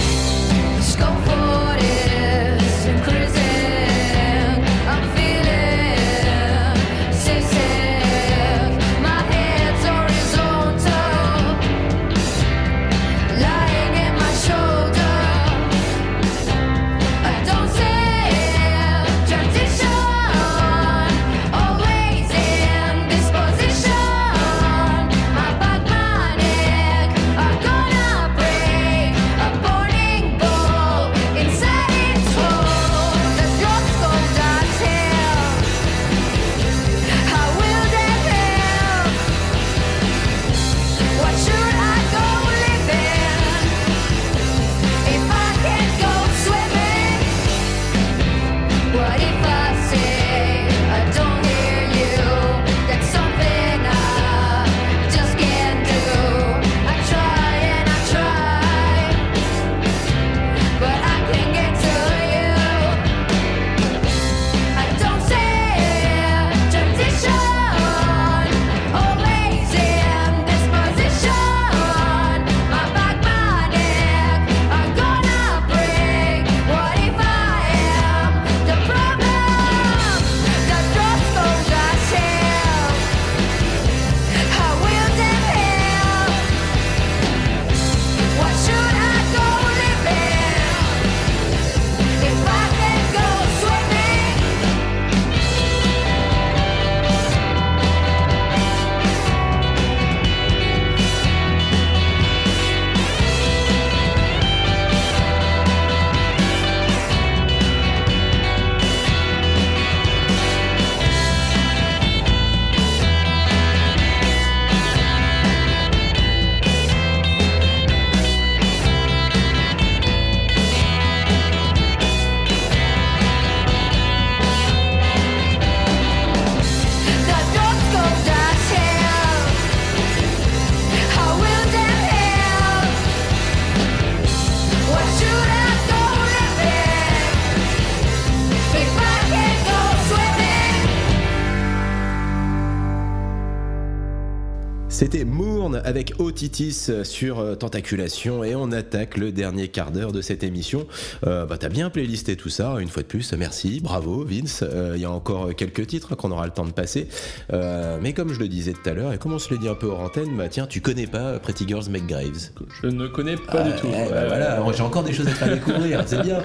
Otitis 146.20 146.89
sur 147.03 147.39
euh, 147.39 147.55
Tentaculation 147.55 148.43
et 148.43 148.53
on 148.55 148.72
attaque 148.72 149.17
le 149.17 149.32
dernier 149.32 149.70
quart 149.70 149.91
d'heure 149.91 150.11
de 150.11 150.22
cette 150.22 150.43
émission. 150.43 150.86
Euh, 151.26 151.45
bah, 151.45 151.57
T'as 151.57 151.70
bien 151.70 151.89
playlisté 151.89 152.36
tout 152.36 152.49
ça, 152.49 152.76
une 152.80 152.89
fois 152.89 153.03
de 153.03 153.07
plus, 153.07 153.34
merci, 153.34 153.80
bravo 153.82 154.26
Vince. 154.26 154.63
Euh, 154.63 154.93
Il 154.95 155.01
y 155.01 155.05
a 155.05 155.11
encore 155.11 155.55
quelques 155.55 155.88
titres 155.88 156.15
qu'on 156.15 156.32
aura 156.32 156.45
le 156.45 156.51
temps 156.51 156.65
de 156.65 156.72
passer. 156.72 157.07
Euh, 157.53 157.97
mais 158.01 158.11
comme 158.13 158.34
je 158.34 158.39
le 158.39 158.47
disais 158.49 158.74
tout 158.74 158.88
à 158.89 158.93
l'heure, 158.93 159.13
et 159.13 159.17
comme 159.17 159.34
on 159.34 159.39
se 159.39 159.49
le 159.53 159.57
dit 159.59 159.70
un 159.70 159.76
peu 159.76 159.88
hors 159.88 160.01
antenne, 160.01 160.36
bah 160.38 160.49
tiens, 160.49 160.67
tu 160.67 160.82
connais 160.82 161.07
pas 161.07 161.39
Pretty 161.39 161.65
Girls 161.67 161.89
Make 161.89 162.05
Graves? 162.07 162.49
Je 162.82 162.88
ne 162.88 163.07
connais 163.07 163.36
pas 163.38 163.63
Ah, 163.63 163.63
du 163.63 163.80
tout. 163.80 163.88
eh, 163.89 164.09
bah 164.09 164.28
voilà, 164.28 164.63
j'ai 164.76 164.84
encore 164.84 165.03
des 165.03 165.13
choses 165.13 165.28
à 165.28 165.32
te 165.32 165.36
faire 165.36 165.53
découvrir, 165.53 166.03
c'est 166.05 166.22
bien. 166.22 166.43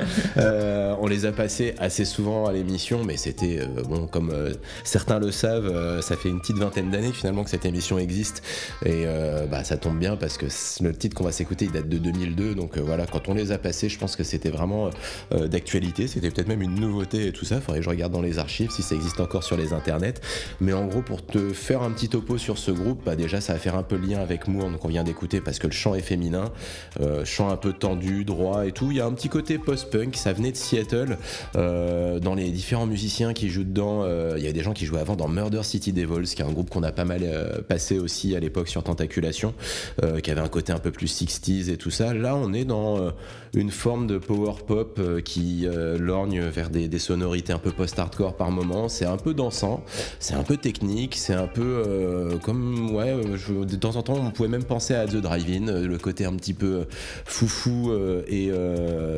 On 1.00 1.06
les 1.08 1.26
a 1.26 1.32
passés 1.32 1.74
assez 1.78 2.04
souvent 2.04 2.46
à 2.46 2.52
l'émission, 2.52 3.02
mais 3.04 3.16
c'était 3.16 3.66
bon, 3.88 4.06
comme 4.06 4.32
certains 4.84 5.18
le 5.18 5.32
savent, 5.32 6.00
ça 6.00 6.16
fait 6.16 6.28
une 6.28 6.40
petite 6.40 6.58
vingtaine 6.58 6.90
d'années 6.90 7.12
finalement 7.12 7.42
que 7.44 7.50
cette 7.50 7.66
émission 7.66 7.98
existe, 7.98 8.42
et 8.86 9.02
euh, 9.06 9.46
ça 9.64 9.76
tombe 9.76 9.98
bien 9.98 10.16
parce 10.16 10.38
que 10.38 10.46
le 10.82 10.94
titre 10.94 11.16
qu'on 11.16 11.24
va 11.24 11.32
s'écouter 11.32 11.66
il 11.66 11.72
date 11.72 11.88
de 11.88 11.98
2002, 11.98 12.54
donc 12.54 12.76
euh, 12.76 12.80
voilà, 12.80 13.06
quand 13.06 13.28
on 13.28 13.34
les 13.34 13.52
a 13.52 13.58
passés, 13.58 13.88
je 13.88 13.98
pense 13.98 14.16
que 14.16 14.24
c'était 14.24 14.50
vraiment 14.50 14.90
euh, 15.32 15.48
d'actualité, 15.48 16.06
c'était 16.06 16.30
peut-être 16.30 16.48
même 16.48 16.62
une 16.62 16.74
nouveauté 16.74 17.28
et 17.28 17.32
tout 17.32 17.44
ça. 17.44 17.60
Faudrait 17.60 17.80
que 17.80 17.84
je 17.84 17.90
regarde 17.90 18.12
dans 18.12 18.22
les 18.22 18.38
archives 18.38 18.70
si 18.70 18.82
ça 18.82 18.94
existe 18.94 19.20
encore 19.20 19.44
sur 19.44 19.56
les 19.56 19.72
internets. 19.72 20.14
Mais 20.60 20.72
en 20.72 20.86
gros, 20.86 21.02
pour 21.02 21.24
te 21.24 21.52
faire 21.52 21.82
un 21.82 21.90
petit 21.90 22.08
topo 22.08 22.38
sur 22.38 22.58
ce 22.58 22.70
groupe, 22.70 23.04
bah 23.04 23.16
déjà 23.16 23.40
ça 23.40 23.54
va 23.54 23.58
faire 23.58 23.76
un 23.76 23.82
peu 23.82 23.96
le 23.96 24.06
lien 24.06 24.20
avec 24.20 24.48
Mourne 24.48 24.76
qu'on 24.78 24.88
vient 24.88 25.04
d'écouter 25.04 25.40
parce 25.40 25.58
que 25.58 25.66
le 25.66 25.72
chant 25.72 25.94
est 25.94 26.00
féminin, 26.00 26.52
euh, 27.00 27.24
chant 27.24 27.50
un 27.50 27.56
peu 27.56 27.72
tendu, 27.72 28.24
droit 28.24 28.66
et 28.66 28.72
tout. 28.72 28.90
Il 28.90 28.96
y 28.96 29.00
a 29.00 29.06
un 29.06 29.12
petit 29.12 29.28
côté 29.28 29.58
post-punk, 29.58 30.16
ça 30.16 30.32
venait 30.32 30.52
de 30.52 30.56
Seattle. 30.56 31.18
Euh, 31.56 32.20
dans 32.20 32.34
les 32.34 32.50
différents 32.50 32.86
musiciens 32.86 33.32
qui 33.32 33.48
jouent 33.48 33.64
dedans, 33.64 34.02
euh, 34.02 34.34
il 34.36 34.44
y 34.44 34.48
a 34.48 34.52
des 34.52 34.62
gens 34.62 34.72
qui 34.72 34.86
jouaient 34.86 35.00
avant 35.00 35.16
dans 35.16 35.28
Murder 35.28 35.62
City 35.62 35.92
Devils, 35.92 36.34
qui 36.34 36.42
est 36.42 36.44
un 36.44 36.52
groupe 36.52 36.70
qu'on 36.70 36.82
a 36.82 36.92
pas 36.92 37.04
mal 37.04 37.22
euh, 37.22 37.60
passé 37.62 37.98
aussi 37.98 38.34
à 38.36 38.40
l'époque 38.40 38.68
sur 38.68 38.82
Tentaculation, 38.82 39.53
euh, 40.02 40.20
qui 40.20 40.30
avait 40.30 40.40
un 40.40 40.48
côté 40.48 40.72
un 40.72 40.78
peu 40.78 40.90
plus 40.90 41.22
60s 41.22 41.70
et 41.70 41.76
tout 41.76 41.90
ça. 41.90 42.14
Là, 42.14 42.36
on 42.36 42.52
est 42.52 42.64
dans 42.64 42.98
euh, 42.98 43.11
une 43.55 43.70
forme 43.70 44.07
de 44.07 44.18
power 44.18 44.55
pop 44.66 44.98
euh, 44.98 45.20
qui 45.20 45.66
euh, 45.66 45.96
lorgne 45.96 46.40
vers 46.40 46.70
des, 46.70 46.98
sonorités 46.98 47.52
un 47.52 47.59
peu 47.59 47.70
post-hardcore 47.70 48.36
par 48.36 48.50
moment. 48.50 48.88
C'est 48.88 49.05
un 49.05 49.16
peu 49.16 49.34
dansant, 49.34 49.84
c'est 50.18 50.34
un 50.34 50.42
peu 50.42 50.57
technique, 50.57 51.16
c'est 51.16 51.34
un 51.34 51.46
peu 51.46 51.82
comme, 52.42 52.94
ouais, 52.94 53.14
de 53.14 53.76
temps 53.76 53.96
en 53.96 54.02
temps, 54.02 54.14
on 54.14 54.30
pouvait 54.30 54.48
même 54.48 54.64
penser 54.64 54.94
à 54.94 55.07
The 55.07 55.16
Drive-In, 55.16 55.80
le 55.82 55.98
côté 55.98 56.24
un 56.24 56.34
petit 56.34 56.55
peu 56.55 56.86
foufou 57.24 57.92
et, 58.28 58.50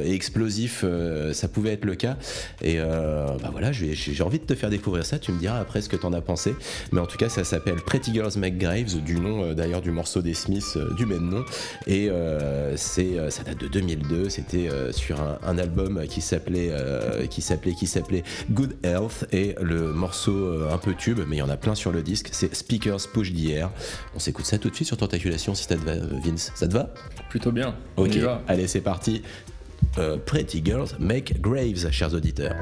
explosif, 0.05 0.84
ça 1.32 1.49
pouvait 1.49 1.72
être 1.72 1.84
le 1.84 1.95
cas. 1.95 2.16
Et 2.62 2.78
bah 2.78 3.51
voilà, 3.53 3.72
j'ai 3.72 4.22
envie 4.22 4.39
de 4.39 4.45
te 4.45 4.55
faire 4.55 4.70
découvrir 4.70 5.05
ça, 5.05 5.18
tu 5.18 5.32
me 5.32 5.39
diras 5.39 5.61
après 5.61 5.82
ce 5.82 5.89
que 5.89 5.97
t'en 5.97 6.12
as 6.12 6.22
pensé. 6.22 6.55
Mais 6.93 7.01
en 7.01 7.07
tout 7.07 7.18
cas, 7.18 7.28
ça 7.28 7.45
s'appelle 7.45 7.76
Pretty 7.76 8.12
Girls 8.12 8.37
Make 8.37 8.59
Graves, 8.59 9.01
du 9.03 9.20
nom 9.20 9.53
d'ailleurs 9.53 9.82
du 9.82 9.91
morceau 9.91 10.16
des 10.23 10.35
Smiths 10.35 10.77
euh, 10.77 10.93
du 10.95 11.07
même 11.07 11.29
nom. 11.29 11.45
Et 11.87 12.09
euh, 12.11 12.77
c'est, 12.77 13.19
euh, 13.19 13.31
ça 13.31 13.43
date 13.43 13.59
de 13.59 13.69
2002, 13.69 14.29
c'était 14.29 14.69
sur 14.93 15.21
un, 15.21 15.39
un 15.43 15.59
album 15.59 16.03
qui 16.09 16.21
s'appelait, 16.21 16.71
qui 17.31 17.43
s'appelait, 17.43 17.75
qui 17.75 17.87
s'appelait 17.87 18.23
Good 18.51 18.77
Health. 18.85 19.27
Et 19.33 19.55
le 19.61 19.93
morceau 19.93 20.62
un 20.71 20.79
peu 20.79 20.95
tube, 20.95 21.21
mais 21.29 21.37
il 21.37 21.39
y 21.41 21.43
en 21.43 21.49
a 21.49 21.57
plein 21.57 21.75
sur 21.75 21.93
le 21.93 22.03
disque, 22.03 22.29
c'est 22.33 22.55
Speakers 22.55 23.09
Push 23.12 23.33
Air. 23.49 23.71
On 24.14 24.19
s'écoute 24.19 24.45
ça 24.47 24.59
tout 24.59 24.71
de 24.71 24.75
suite 24.75 24.89
sur 24.89 24.97
Tentaculation 24.97 25.55
si 25.55 25.64
ça 25.64 25.77
te 25.77 25.85
va, 25.85 25.95
Vince. 26.25 26.53
Ça 26.55 26.67
te 26.69 26.73
va? 26.73 26.93
Plutôt 27.31 27.53
bien. 27.53 27.75
On 27.97 28.05
Ok, 28.05 28.14
y 28.14 28.19
va. 28.21 28.43
allez, 28.49 28.67
c'est 28.67 28.81
parti. 28.81 29.23
euh, 29.99 30.17
Pretty 30.25 30.62
Girls 30.64 30.89
Make 30.99 31.41
Graves, 31.41 31.91
chers 31.91 32.14
auditeurs. 32.14 32.55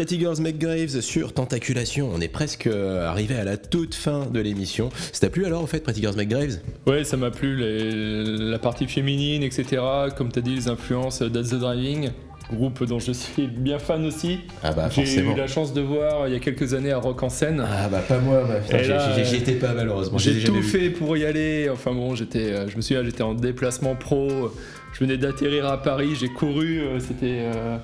Pretty 0.00 0.18
Girls 0.18 0.40
Make 0.40 0.56
Graves 0.58 1.02
sur 1.02 1.34
Tentaculation. 1.34 2.08
On 2.10 2.22
est 2.22 2.28
presque 2.28 2.66
euh, 2.66 3.06
arrivé 3.06 3.34
à 3.36 3.44
la 3.44 3.58
toute 3.58 3.94
fin 3.94 4.24
de 4.24 4.40
l'émission. 4.40 4.88
Ça 5.12 5.20
t'a 5.20 5.28
plu 5.28 5.44
alors, 5.44 5.62
en 5.62 5.66
fait, 5.66 5.80
Pretty 5.80 6.00
Girls 6.00 6.16
Make 6.16 6.30
Graves? 6.30 6.56
Ouais, 6.86 7.04
ça 7.04 7.18
m'a 7.18 7.30
plu, 7.30 7.54
les- 7.54 8.24
la 8.50 8.58
partie 8.58 8.86
féminine, 8.86 9.42
etc. 9.42 9.82
Comme 10.16 10.32
t'as 10.32 10.40
dit, 10.40 10.54
les 10.54 10.68
influences 10.68 11.20
d'As 11.20 11.50
the 11.50 11.56
Driving, 11.56 12.08
groupe 12.50 12.82
dont 12.84 12.98
je 12.98 13.12
suis 13.12 13.46
bien 13.46 13.78
fan 13.78 14.06
aussi. 14.06 14.38
Ah 14.62 14.72
bah, 14.72 14.88
J'ai 14.90 15.20
eu 15.20 15.34
la 15.36 15.46
chance 15.46 15.74
de 15.74 15.82
voir 15.82 16.28
il 16.28 16.32
y 16.32 16.36
a 16.36 16.40
quelques 16.40 16.72
années 16.72 16.92
à 16.92 16.96
Rock 16.98 17.22
en 17.22 17.28
scène. 17.28 17.62
Ah 17.62 17.90
bah, 17.90 18.00
pas 18.08 18.20
moi, 18.20 18.42
bah, 18.48 18.78
j'y- 19.22 19.36
étais 19.36 19.52
pas, 19.52 19.74
malheureusement. 19.74 20.16
J'ai 20.16 20.42
tout 20.42 20.54
vu. 20.54 20.62
fait 20.62 20.88
pour 20.88 21.14
y 21.18 21.26
aller. 21.26 21.68
Enfin 21.70 21.92
bon, 21.92 22.14
j'étais, 22.14 22.38
euh, 22.54 22.68
je 22.70 22.76
me 22.78 22.80
souviens, 22.80 23.04
j'étais 23.04 23.22
en 23.22 23.34
déplacement 23.34 23.96
pro. 23.96 24.50
Je 24.94 25.00
venais 25.00 25.18
d'atterrir 25.18 25.66
à 25.66 25.82
Paris. 25.82 26.12
J'ai 26.18 26.28
couru. 26.28 26.80
euh, 26.80 26.98
C'était, 27.00 27.42
euh, 27.54 27.76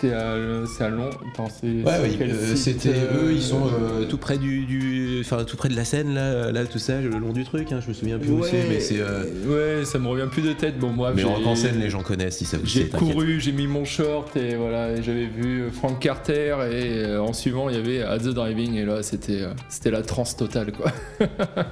c'était 0.00 0.14
à, 0.14 0.32
à 0.32 0.88
Londres. 0.90 1.20
Attends, 1.32 1.48
c'est 1.48 1.66
Ouais, 1.66 2.16
euh, 2.20 2.54
c'était 2.56 2.90
euh, 2.90 3.24
eux, 3.26 3.32
ils 3.32 3.42
sont 3.42 3.66
euh, 3.66 4.04
tout 4.04 4.16
près 4.18 4.38
du, 4.38 4.64
du- 4.64 5.18
enfin 5.20 5.44
tout 5.44 5.56
près 5.56 5.68
de 5.68 5.76
la 5.76 5.84
Seine 5.84 6.14
là, 6.14 6.52
là 6.52 6.64
tout 6.66 6.78
ça, 6.78 7.00
le 7.00 7.08
long 7.10 7.32
du 7.32 7.44
truc. 7.44 7.72
Hein, 7.72 7.80
je 7.82 7.88
me 7.88 7.94
souviens 7.94 8.18
plus 8.18 8.30
où 8.30 8.42
c'est, 8.44 8.66
mais 8.68 8.80
c'est. 8.80 9.00
euh, 9.00 9.24
ouais, 9.80 9.84
ça 9.84 9.98
me 9.98 10.06
revient 10.08 10.28
plus 10.30 10.42
de 10.42 10.52
tête. 10.52 10.78
Bon, 10.78 10.92
bref, 10.92 11.14
mais 11.16 11.22
j'ai- 11.22 11.28
Rock 11.28 11.46
en 11.46 11.56
scène, 11.56 11.78
les 11.80 11.90
gens 11.90 12.02
connaissent 12.02 12.36
si 12.38 12.44
ça 12.44 12.58
vous 12.58 12.66
J'ai 12.66 12.88
couru, 12.88 13.40
j'ai 13.40 13.52
mis 13.52 13.66
mon 13.66 13.84
short 13.84 14.36
et 14.36 14.54
voilà, 14.56 15.00
j'avais 15.00 15.26
vu 15.26 15.64
Frank 15.72 15.98
Carter 15.98 16.56
et 16.70 17.04
euh, 17.04 17.20
en 17.22 17.32
suivant 17.32 17.68
il 17.68 17.76
y 17.76 17.78
avait 17.78 18.02
At 18.02 18.18
the 18.20 18.28
Driving 18.28 18.74
et 18.74 18.84
là 18.84 19.02
c'était 19.02 19.42
euh, 19.42 19.52
c'était 19.68 19.90
la 19.90 20.02
transe 20.02 20.36
totale 20.36 20.72
quoi. 20.72 20.92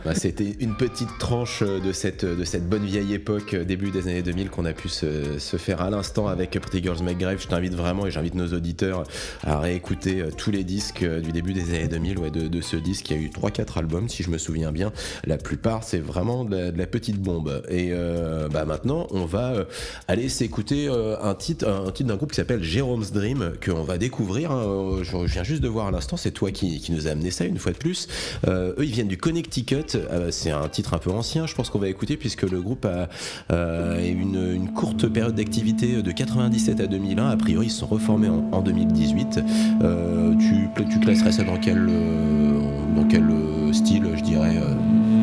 Bah, 0.05 0.15
c'était 0.15 0.57
une 0.61 0.77
petite 0.77 1.09
tranche 1.19 1.63
de 1.63 1.93
cette, 1.93 2.25
de 2.25 2.45
cette 2.45 2.69
bonne 2.69 2.85
vieille 2.85 3.15
époque, 3.15 3.55
début 3.57 3.91
des 3.91 4.03
années 4.09 4.23
2000, 4.23 4.51
qu'on 4.51 4.65
a 4.65 4.73
pu 4.73 4.89
se, 4.89 5.39
se 5.39 5.57
faire 5.57 5.81
à 5.81 5.91
l'instant 5.91 6.27
avec 6.29 6.51
Pretty 6.61 6.83
Girls 6.83 7.03
Make 7.03 7.19
Grave. 7.19 7.39
Je 7.41 7.47
t'invite 7.49 7.75
vraiment 7.75 8.07
et 8.07 8.11
j'invite 8.17 8.35
nos 8.35 8.55
auditeurs 8.55 9.05
à 9.45 9.61
réécouter 9.61 10.23
euh, 10.23 10.31
tous 10.35 10.51
les 10.51 10.65
disques 10.65 11.03
euh, 11.03 11.21
du 11.21 11.33
début 11.33 11.53
des 11.53 11.75
années 11.75 11.89
2000. 11.89 12.19
Ouais, 12.19 12.31
de, 12.31 12.61
ce 12.63 12.77
disque, 12.77 13.11
il 13.11 13.17
y 13.17 13.21
a 13.21 13.23
eu 13.23 13.29
3-4 13.29 13.79
albums, 13.79 14.09
si 14.09 14.23
je 14.23 14.31
me 14.31 14.39
souviens 14.39 14.73
bien. 14.73 14.91
La 15.27 15.37
plupart, 15.37 15.85
c'est 15.85 15.99
vraiment 15.99 16.45
de 16.45 16.73
la, 16.75 16.87
petite 16.87 17.21
bombe. 17.21 17.63
Et 17.69 17.91
euh, 17.91 18.49
bah, 18.49 18.65
maintenant, 18.65 19.07
on 19.11 19.27
va 19.27 19.67
aller 20.09 20.31
s'écouter 20.31 20.89
un 20.89 21.35
titre, 21.35 21.69
un 21.69 21.91
titre 21.91 22.09
d'un 22.09 22.17
groupe 22.17 22.31
qui 22.31 22.37
s'appelle 22.37 22.63
Jérôme's 22.63 23.13
Dream, 23.13 23.53
qu'on 23.65 23.83
va 23.83 23.99
découvrir. 23.99 24.51
hein. 24.51 25.01
Je 25.03 25.17
viens 25.27 25.43
juste 25.43 25.63
de 25.63 25.69
voir 25.69 25.89
à 25.89 25.91
l'instant, 25.91 26.17
c'est 26.17 26.31
toi 26.31 26.51
qui, 26.51 26.83
nous 26.91 27.09
a 27.09 27.11
amené 27.11 27.31
ça 27.31 27.45
une 27.45 27.59
fois 27.59 27.73
de 27.73 27.77
plus. 27.77 28.09
Eux, 28.47 28.75
ils 28.79 28.93
viennent 28.93 29.09
du 29.09 29.19
Connecticut. 29.19 29.99
C'est 30.31 30.51
un 30.51 30.69
titre 30.69 30.95
un 30.95 30.99
peu 30.99 31.11
ancien, 31.11 31.47
je 31.47 31.55
pense 31.55 31.69
qu'on 31.69 31.79
va 31.79 31.89
écouter, 31.89 32.17
puisque 32.17 32.43
le 32.43 32.63
groupe 32.63 32.87
a 32.87 33.09
une, 33.51 34.53
une 34.55 34.73
courte 34.73 35.07
période 35.09 35.35
d'activité 35.35 36.03
de 36.03 36.13
97 36.13 36.81
à 36.81 36.87
2001. 36.87 37.29
A 37.29 37.37
priori, 37.37 37.67
ils 37.67 37.71
se 37.71 37.81
sont 37.81 37.87
reformés 38.07 38.29
en, 38.29 38.43
en 38.57 38.63
2018. 38.63 39.45
Euh, 39.83 40.35
tu, 40.39 40.69
tu 40.89 41.01
classerais 41.01 41.33
ça 41.33 41.43
dans 41.43 41.57
quel, 41.57 41.89
euh, 41.89 42.61
dans 42.95 43.05
quel 43.05 43.25
euh, 43.25 43.73
style, 43.73 44.05
je 44.15 44.23
dirais, 44.23 44.57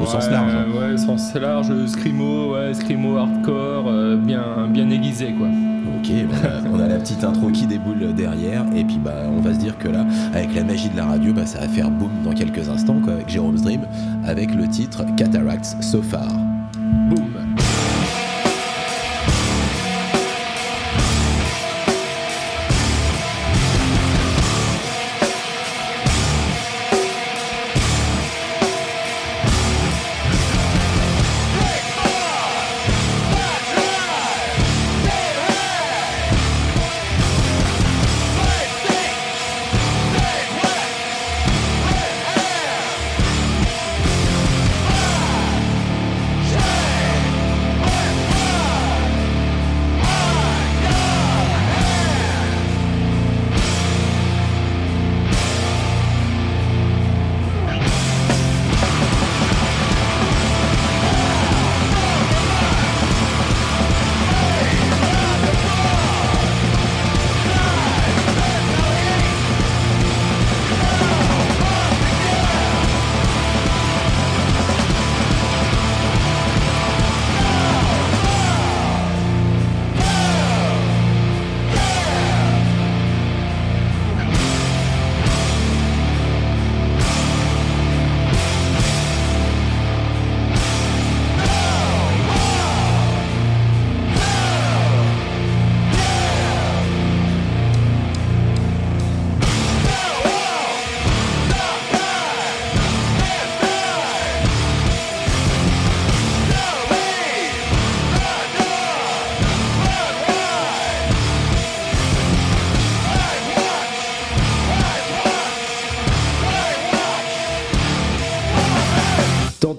au 0.01 0.05
sens 0.05 0.29
large 0.29 0.51
Ouais, 0.75 0.97
sens 0.97 1.33
large, 1.35 1.71
scrimo, 1.87 2.53
ouais, 2.53 2.73
scrimo 2.73 3.17
hardcore, 3.17 3.85
euh, 3.87 4.17
bien, 4.17 4.67
bien 4.69 4.89
aiguisé 4.89 5.33
quoi. 5.37 5.47
Ok, 5.47 6.11
bah, 6.29 6.49
on 6.73 6.79
a 6.79 6.87
la 6.87 6.97
petite 6.97 7.23
intro 7.23 7.49
qui 7.49 7.65
déboule 7.65 8.13
derrière, 8.13 8.65
et 8.75 8.83
puis 8.83 8.99
bah, 9.03 9.23
on 9.31 9.39
va 9.39 9.53
se 9.53 9.59
dire 9.59 9.77
que 9.77 9.87
là, 9.87 10.05
avec 10.33 10.53
la 10.53 10.63
magie 10.63 10.89
de 10.89 10.97
la 10.97 11.05
radio, 11.05 11.31
bah, 11.31 11.45
ça 11.45 11.59
va 11.59 11.67
faire 11.69 11.89
boom 11.89 12.11
dans 12.25 12.33
quelques 12.33 12.67
instants, 12.67 12.99
quoi, 13.01 13.13
avec 13.13 13.29
Jérôme's 13.29 13.61
Dream, 13.61 13.81
avec 14.25 14.53
le 14.53 14.67
titre 14.67 15.03
Cataracts 15.15 15.81
So 15.81 16.01
Far. 16.01 16.27
Boum. 17.09 17.32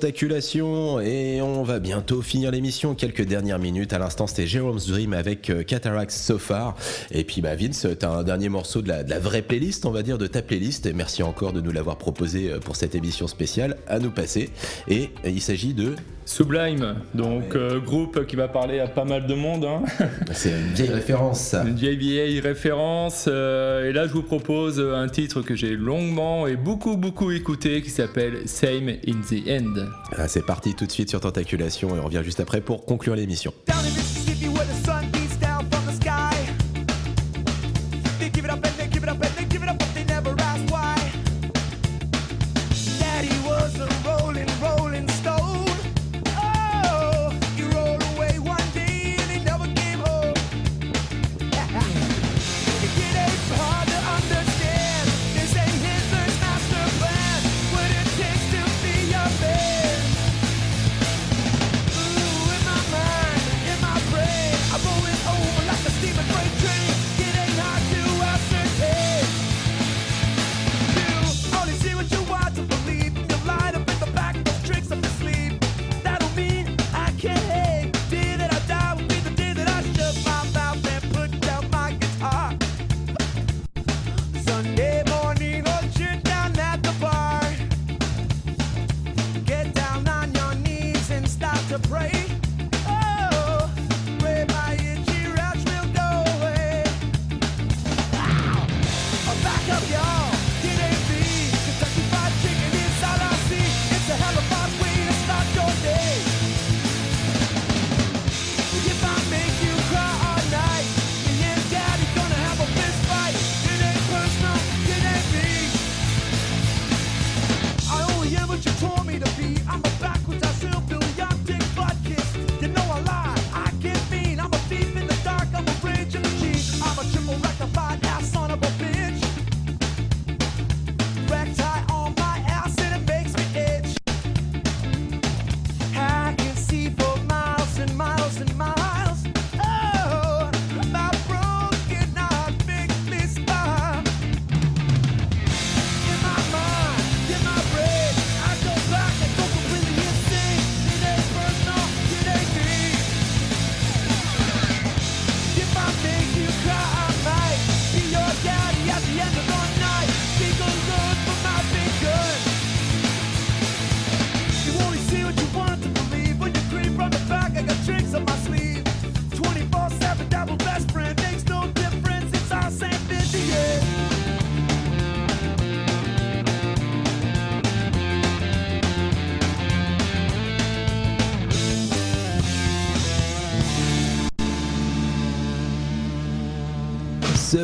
Tentaculation 0.04 1.00
et 1.00 1.40
on 1.40 1.62
va 1.62 1.78
bientôt 1.78 2.20
finir 2.20 2.50
l'émission. 2.50 2.94
Quelques 2.94 3.24
dernières 3.24 3.58
minutes. 3.58 3.94
À 3.94 3.98
l'instant, 3.98 4.26
c'était 4.26 4.46
Jerome's 4.46 4.86
Dream 4.86 5.14
avec 5.14 5.48
euh, 5.48 5.62
Cataracts 5.62 6.10
So 6.10 6.36
Far. 6.36 6.76
Et 7.10 7.24
puis, 7.24 7.40
bah, 7.40 7.54
Vince, 7.54 7.86
t'as 7.98 8.10
un 8.10 8.22
dernier 8.22 8.50
morceau 8.50 8.82
de 8.82 8.88
la, 8.88 9.02
de 9.02 9.08
la 9.08 9.18
vraie 9.18 9.40
playlist, 9.40 9.86
on 9.86 9.92
va 9.92 10.02
dire, 10.02 10.18
de 10.18 10.26
ta 10.26 10.42
playlist. 10.42 10.84
Et 10.84 10.92
merci 10.92 11.22
encore 11.22 11.54
de 11.54 11.62
nous 11.62 11.72
l'avoir 11.72 11.96
proposé 11.96 12.52
euh, 12.52 12.58
pour 12.58 12.76
cette 12.76 12.94
émission 12.94 13.26
spéciale 13.28 13.78
à 13.88 13.98
nous 13.98 14.10
passer. 14.10 14.50
Et 14.88 15.08
il 15.24 15.40
s'agit 15.40 15.72
de. 15.72 15.94
Sublime, 16.26 16.96
donc 17.14 17.54
euh, 17.54 17.80
groupe 17.80 18.26
qui 18.26 18.36
va 18.36 18.48
parler 18.48 18.80
à 18.80 18.86
pas 18.86 19.04
mal 19.04 19.26
de 19.26 19.34
monde. 19.34 19.64
hein. 19.64 19.82
C'est 20.32 20.50
une 20.50 20.72
vieille 20.74 20.90
référence, 20.92 21.40
ça. 21.40 21.64
Une 21.64 21.76
vieille 21.76 21.96
vieille 21.96 22.40
référence. 22.40 23.26
euh, 23.28 23.88
et 23.88 23.92
là, 23.92 24.06
je 24.06 24.12
vous 24.12 24.22
propose 24.22 24.80
un 24.80 25.08
titre 25.08 25.40
que 25.40 25.54
j'ai 25.54 25.76
longuement 25.76 26.46
et 26.46 26.56
beaucoup 26.56 26.96
beaucoup 26.96 27.30
écouté 27.30 27.80
qui 27.82 27.90
s'appelle 27.90 28.46
Same 28.46 28.88
in 29.06 29.20
the 29.28 29.48
End. 29.48 29.86
Ah, 30.16 30.28
c'est 30.28 30.44
parti 30.44 30.74
tout 30.74 30.86
de 30.86 30.92
suite 30.92 31.08
sur 31.08 31.20
Tentaculation 31.20 31.96
et 31.96 31.98
on 31.98 32.04
revient 32.04 32.22
juste 32.22 32.40
après 32.40 32.60
pour 32.60 32.84
conclure 32.84 33.14
l'émission. 33.16 33.52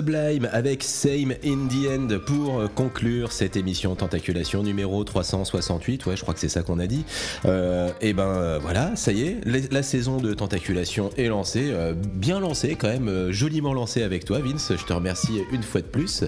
Sublime 0.01 0.49
avec 0.51 0.83
Same 0.83 1.35
in 1.45 1.69
the 1.69 1.87
End 1.91 2.09
pour 2.25 2.63
conclure 2.75 3.33
cette 3.33 3.55
émission 3.55 3.95
Tentaculation 3.95 4.63
numéro 4.63 5.05
368. 5.05 6.07
Ouais, 6.07 6.17
je 6.17 6.23
crois 6.23 6.33
que 6.33 6.41
c'est 6.41 6.49
ça 6.49 6.63
qu'on 6.63 6.79
a 6.79 6.87
dit. 6.87 7.05
Euh, 7.45 7.91
et 8.01 8.15
ben 8.15 8.23
euh, 8.23 8.59
voilà, 8.63 8.97
ça 8.97 9.13
y 9.13 9.25
est, 9.25 9.41
la, 9.45 9.83
saison 9.83 10.17
de 10.17 10.33
Tentaculation 10.33 11.11
est 11.19 11.27
lancée. 11.27 11.69
euh, 11.71 11.93
bien 12.15 12.41
lancée 12.41 12.77
quand 12.77 12.89
même, 12.89 13.31
joliment 13.31 13.75
lancée 13.75 14.03
avec 14.03 14.25
toi, 14.25 14.39
Vince. 14.39 14.73
Je 14.75 14.83
te 14.87 14.93
remercie 14.95 15.43
une 15.53 15.63
fois 15.63 15.83
de 15.83 15.87
plus. 15.87 16.21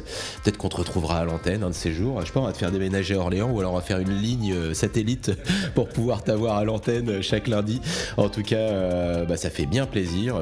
Peut-être 0.44 0.58
qu'on 0.58 0.68
te 0.68 0.76
retrouvera 0.76 1.20
à 1.20 1.24
l'antenne 1.24 1.62
un 1.62 1.70
de 1.70 1.74
ces 1.74 1.94
jours. 1.94 2.20
Je 2.20 2.26
sais 2.26 2.32
pas, 2.32 2.40
on 2.40 2.44
va 2.44 2.52
te 2.52 2.58
faire 2.58 2.72
déménager 2.72 3.14
à 3.14 3.20
Orléans 3.20 3.50
ou 3.50 3.58
alors 3.58 3.72
on 3.72 3.76
va 3.76 3.80
faire 3.80 4.00
une 4.00 4.14
ligne 4.14 4.74
satellite 4.74 5.32
pour 5.74 5.88
pouvoir 5.88 6.22
t'avoir 6.22 6.58
à 6.58 6.64
l'antenne 6.64 7.22
chaque 7.22 7.48
lundi. 7.48 7.80
En 8.18 8.28
tout 8.28 8.42
cas, 8.42 9.24
bah, 9.24 9.38
ça 9.38 9.48
fait 9.48 9.64
bien 9.64 9.86
plaisir. 9.86 10.38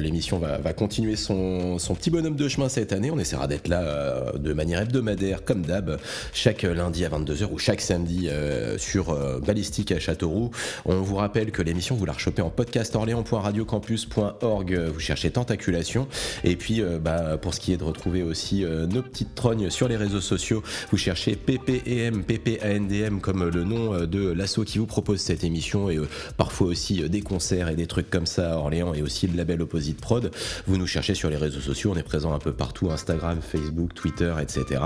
L'émission 0.00 0.38
va, 0.38 0.72
continuer 0.72 1.16
son 1.16 1.76
petit 1.94 2.08
bonhomme 2.08 2.36
de 2.36 2.48
chemin 2.48 2.61
cette 2.68 2.92
année. 2.92 3.10
On 3.10 3.18
essaiera 3.18 3.46
d'être 3.46 3.68
là 3.68 3.82
euh, 3.82 4.32
de 4.38 4.52
manière 4.52 4.80
hebdomadaire, 4.80 5.44
comme 5.44 5.62
d'hab, 5.62 5.98
chaque 6.32 6.62
lundi 6.62 7.04
à 7.04 7.08
22h 7.08 7.50
ou 7.52 7.58
chaque 7.58 7.80
samedi 7.80 8.28
euh, 8.28 8.78
sur 8.78 9.10
euh, 9.10 9.38
Ballistique 9.40 9.92
à 9.92 9.98
Châteauroux. 9.98 10.50
On 10.84 11.00
vous 11.00 11.16
rappelle 11.16 11.50
que 11.50 11.62
l'émission, 11.62 11.94
vous 11.94 12.06
la 12.06 12.12
rechopez 12.12 12.42
en 12.42 12.50
podcast 12.50 12.94
orléans.radiocampus.org. 12.96 14.78
Vous 14.92 15.00
cherchez 15.00 15.30
Tentaculation. 15.30 16.08
Et 16.44 16.56
puis, 16.56 16.82
bah, 17.00 17.36
pour 17.38 17.54
ce 17.54 17.60
qui 17.60 17.72
est 17.72 17.76
de 17.76 17.84
retrouver 17.84 18.22
aussi 18.22 18.64
nos 18.64 19.02
petites 19.02 19.34
trognes 19.34 19.70
sur 19.70 19.88
les 19.88 19.96
réseaux 19.96 20.20
sociaux, 20.20 20.62
vous 20.90 20.96
cherchez 20.96 21.36
PPEM, 21.36 22.24
PPANDM 22.24 23.20
comme 23.20 23.48
le 23.48 23.64
nom 23.64 24.04
de 24.06 24.32
l'asso 24.32 24.60
qui 24.66 24.78
vous 24.78 24.86
propose 24.86 25.20
cette 25.20 25.44
émission 25.44 25.90
et 25.90 25.98
parfois 26.36 26.68
aussi 26.68 27.08
des 27.08 27.22
concerts 27.22 27.68
et 27.68 27.76
des 27.76 27.86
trucs 27.86 28.10
comme 28.10 28.26
ça 28.26 28.54
à 28.54 28.56
Orléans 28.56 28.94
et 28.94 29.02
aussi 29.02 29.26
le 29.26 29.36
label 29.36 29.62
Opposite 29.62 30.00
Prod. 30.00 30.30
Vous 30.66 30.76
nous 30.76 30.86
cherchez 30.86 31.14
sur 31.14 31.30
les 31.30 31.36
réseaux 31.36 31.60
sociaux, 31.60 31.92
on 31.94 31.98
est 31.98 32.02
présent 32.02 32.32
un 32.32 32.38
peu 32.38 32.51
partout, 32.52 32.90
Instagram, 32.90 33.38
Facebook, 33.40 33.94
Twitter, 33.94 34.32
etc. 34.40 34.80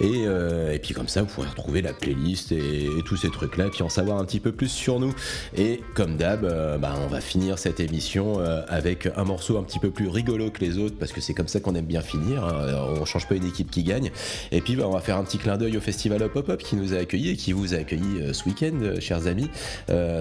Et, 0.00 0.24
euh, 0.26 0.72
et 0.72 0.78
puis 0.78 0.94
comme 0.94 1.08
ça, 1.08 1.22
vous 1.22 1.28
pourrez 1.28 1.48
retrouver 1.48 1.82
la 1.82 1.92
playlist 1.92 2.52
et, 2.52 2.88
tous 3.04 3.16
ces 3.16 3.30
trucs-là, 3.30 3.68
puis 3.70 3.82
en 3.82 3.88
savoir 3.88 4.18
un 4.18 4.24
petit 4.24 4.40
peu 4.40 4.52
plus 4.52 4.68
sur 4.68 4.98
nous. 4.98 5.14
Et 5.56 5.80
comme 5.94 6.16
d'hab, 6.16 6.44
euh, 6.44 6.78
bah, 6.78 6.94
on 7.02 7.06
va 7.06 7.20
finir 7.20 7.58
cette 7.58 7.80
émission 7.80 8.40
euh, 8.40 8.62
avec 8.68 9.08
un 9.16 9.24
morceau 9.24 9.58
un 9.58 9.62
petit 9.62 9.78
peu 9.78 9.90
plus 9.90 10.08
rigolo 10.08 10.50
que 10.50 10.60
les 10.60 10.78
autres, 10.78 10.96
parce 10.98 11.12
que 11.12 11.20
c'est 11.20 11.34
comme 11.34 11.48
ça 11.48 11.60
qu'on 11.60 11.74
aime 11.74 11.84
bien 11.84 12.00
finir. 12.00 12.44
hein. 12.44 12.96
On 13.00 13.04
change 13.04 13.28
pas 13.28 13.34
une 13.34 13.46
équipe 13.46 13.70
qui 13.70 13.82
gagne. 13.82 14.10
Et 14.52 14.60
puis 14.60 14.76
bah, 14.76 14.84
on 14.86 14.92
va 14.92 15.00
faire 15.00 15.18
un 15.18 15.24
petit 15.24 15.38
clin 15.38 15.56
d'œil 15.56 15.76
au 15.76 15.80
festival 15.80 16.22
Hop 16.22 16.36
Hop 16.36 16.56
qui 16.58 16.76
nous 16.76 16.94
a 16.94 16.98
accueillis 16.98 17.30
et 17.30 17.36
qui 17.36 17.52
vous 17.52 17.74
a 17.74 17.78
accueillis 17.78 18.32
ce 18.32 18.44
week-end, 18.44 19.00
chers 19.00 19.26
amis. 19.26 19.50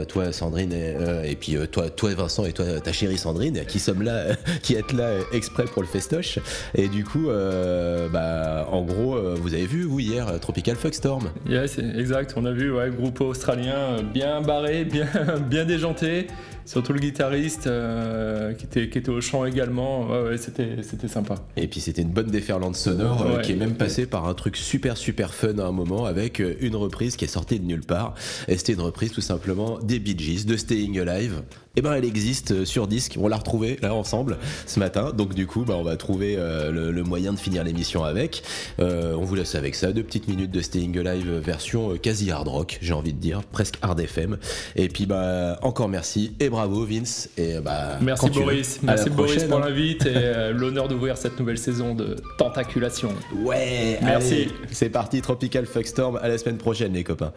Toi 0.08 0.32
Sandrine 0.32 0.74
et, 0.74 1.32
et 1.32 1.36
puis 1.36 1.56
toi, 1.72 1.90
toi 1.90 2.14
Vincent 2.14 2.46
et 2.46 2.54
toi 2.54 2.66
ta 2.82 2.92
chérie 2.92 3.18
Sandrine 3.18 3.64
qui 3.66 3.80
sommes 3.80 4.02
là, 4.02 4.36
qui 4.62 4.76
êtes 4.76 4.92
là 4.94 5.12
exprès 5.32 5.66
pour 5.66 5.82
le 5.82 5.88
festoche. 5.88 6.40
Et 6.76 6.88
du 6.88 7.04
coup, 7.04 7.30
euh, 7.30 8.10
bah, 8.10 8.68
en 8.72 8.82
gros, 8.82 9.16
euh, 9.16 9.36
vous 9.40 9.54
avez 9.54 9.68
vu 9.68 9.84
vous 9.84 10.00
hier 10.00 10.28
euh, 10.28 10.38
Tropical 10.40 10.76
Fuckstorm. 10.76 11.30
Yes, 11.48 11.78
exact. 11.78 12.34
On 12.36 12.46
a 12.46 12.52
vu, 12.52 12.72
ouais, 12.72 12.90
groupe 12.90 13.22
australien 13.22 14.02
bien 14.02 14.42
barré, 14.42 14.84
bien, 14.84 15.08
bien 15.50 15.66
déjanté. 15.66 16.28
Surtout 16.66 16.94
le 16.94 17.00
guitariste 17.00 17.68
euh, 17.68 18.54
qui, 18.54 18.66
était, 18.66 18.90
qui 18.90 18.98
était 18.98 19.10
au 19.10 19.22
chant 19.22 19.46
également. 19.46 20.08
Ouais, 20.08 20.22
ouais, 20.30 20.38
c'était, 20.38 20.78
c'était 20.82 21.08
sympa. 21.08 21.36
Et 21.58 21.68
puis 21.68 21.82
c'était 21.82 22.02
une 22.02 22.12
bonne 22.12 22.30
déferlante 22.32 22.76
sonore 22.76 23.22
euh, 23.24 23.42
qui 23.42 23.52
est 23.52 23.56
même 23.56 23.76
passée 23.76 24.06
par 24.06 24.28
un 24.28 24.34
truc 24.34 24.56
super 24.56 24.96
super 24.98 25.34
fun 25.34 25.58
à 25.60 25.66
un 25.66 25.72
moment 25.72 26.06
avec 26.06 26.40
euh, 26.40 26.56
une 26.62 26.76
reprise 26.76 27.18
qui 27.18 27.26
est 27.26 27.30
sortie 27.30 27.60
de 27.60 27.66
nulle 27.66 27.86
part. 27.86 28.16
Et 28.48 28.58
c'était 28.58 28.74
une 28.74 28.82
reprise 28.82 29.12
tout 29.12 29.22
simplement 29.22 29.80
des 29.80 30.00
Bee 30.00 30.18
Gees 30.18 30.46
de 30.46 30.56
Staying 30.56 31.00
Alive. 31.00 31.44
Et 31.76 31.82
ben 31.82 31.94
elle 31.94 32.06
existe 32.06 32.66
sur 32.66 32.88
disque, 32.88 33.18
on 33.20 33.28
l'a 33.28 33.38
retrouvée 33.38 33.80
là 33.82 33.96
ensemble 33.96 34.38
ce 34.68 34.80
matin. 34.80 35.12
Donc 35.12 35.34
du 35.34 35.48
coup 35.48 35.66
bah, 35.66 35.74
on 35.76 35.84
va 35.84 35.98
trouver 35.98 36.36
euh, 36.38 36.72
le, 36.72 36.92
le 36.92 37.04
moyen 37.04 37.34
de 37.34 37.40
finir 37.40 37.64
l'émission 37.64 38.04
avec. 38.04 38.44
On 38.80 39.26
vous 39.26 39.36
laisse 39.36 39.56
avec 39.56 39.76
ça, 39.76 39.92
deux 39.92 40.04
petites 40.04 40.28
minutes 40.28 40.52
de 40.52 40.62
Staying 40.62 40.98
Alive 41.00 41.32
version 41.38 41.98
quasi 41.98 42.30
hard 42.32 42.48
rock, 42.48 42.78
j'ai 42.82 42.94
envie 42.94 43.14
de 43.14 43.20
dire, 43.20 43.42
presque 43.44 43.76
hard 43.82 44.00
FM. 44.00 44.38
Et 44.76 44.88
puis 44.88 45.06
bah 45.06 45.58
encore 45.62 45.90
merci 45.90 46.36
et 46.40 46.50
bravo 46.54 46.86
Vince. 46.86 47.30
Et 47.36 47.60
bah 47.60 47.98
Merci. 48.00 48.30
Boris. 48.30 48.80
Merci 48.84 49.10
Boris 49.10 49.44
pour 49.46 49.58
hein. 49.58 49.66
l'invite 49.66 50.06
et 50.06 50.12
euh, 50.16 50.54
l'honneur 50.54 50.88
d'ouvrir 50.88 51.18
cette 51.18 51.40
nouvelle 51.40 51.58
saison 51.58 51.96
de 51.96 52.16
Tentaculation. 52.38 53.10
Ouais, 53.44 53.98
Merci. 54.04 54.50
c'est 54.72 54.90
parti, 54.90 55.22
Tropical 55.22 55.66
Fuckstorm, 55.66 56.18
à 56.22 56.28
la 56.28 56.38
semaine 56.38 56.58
prochaine 56.58 56.94
les 56.94 57.04
copains. 57.04 57.34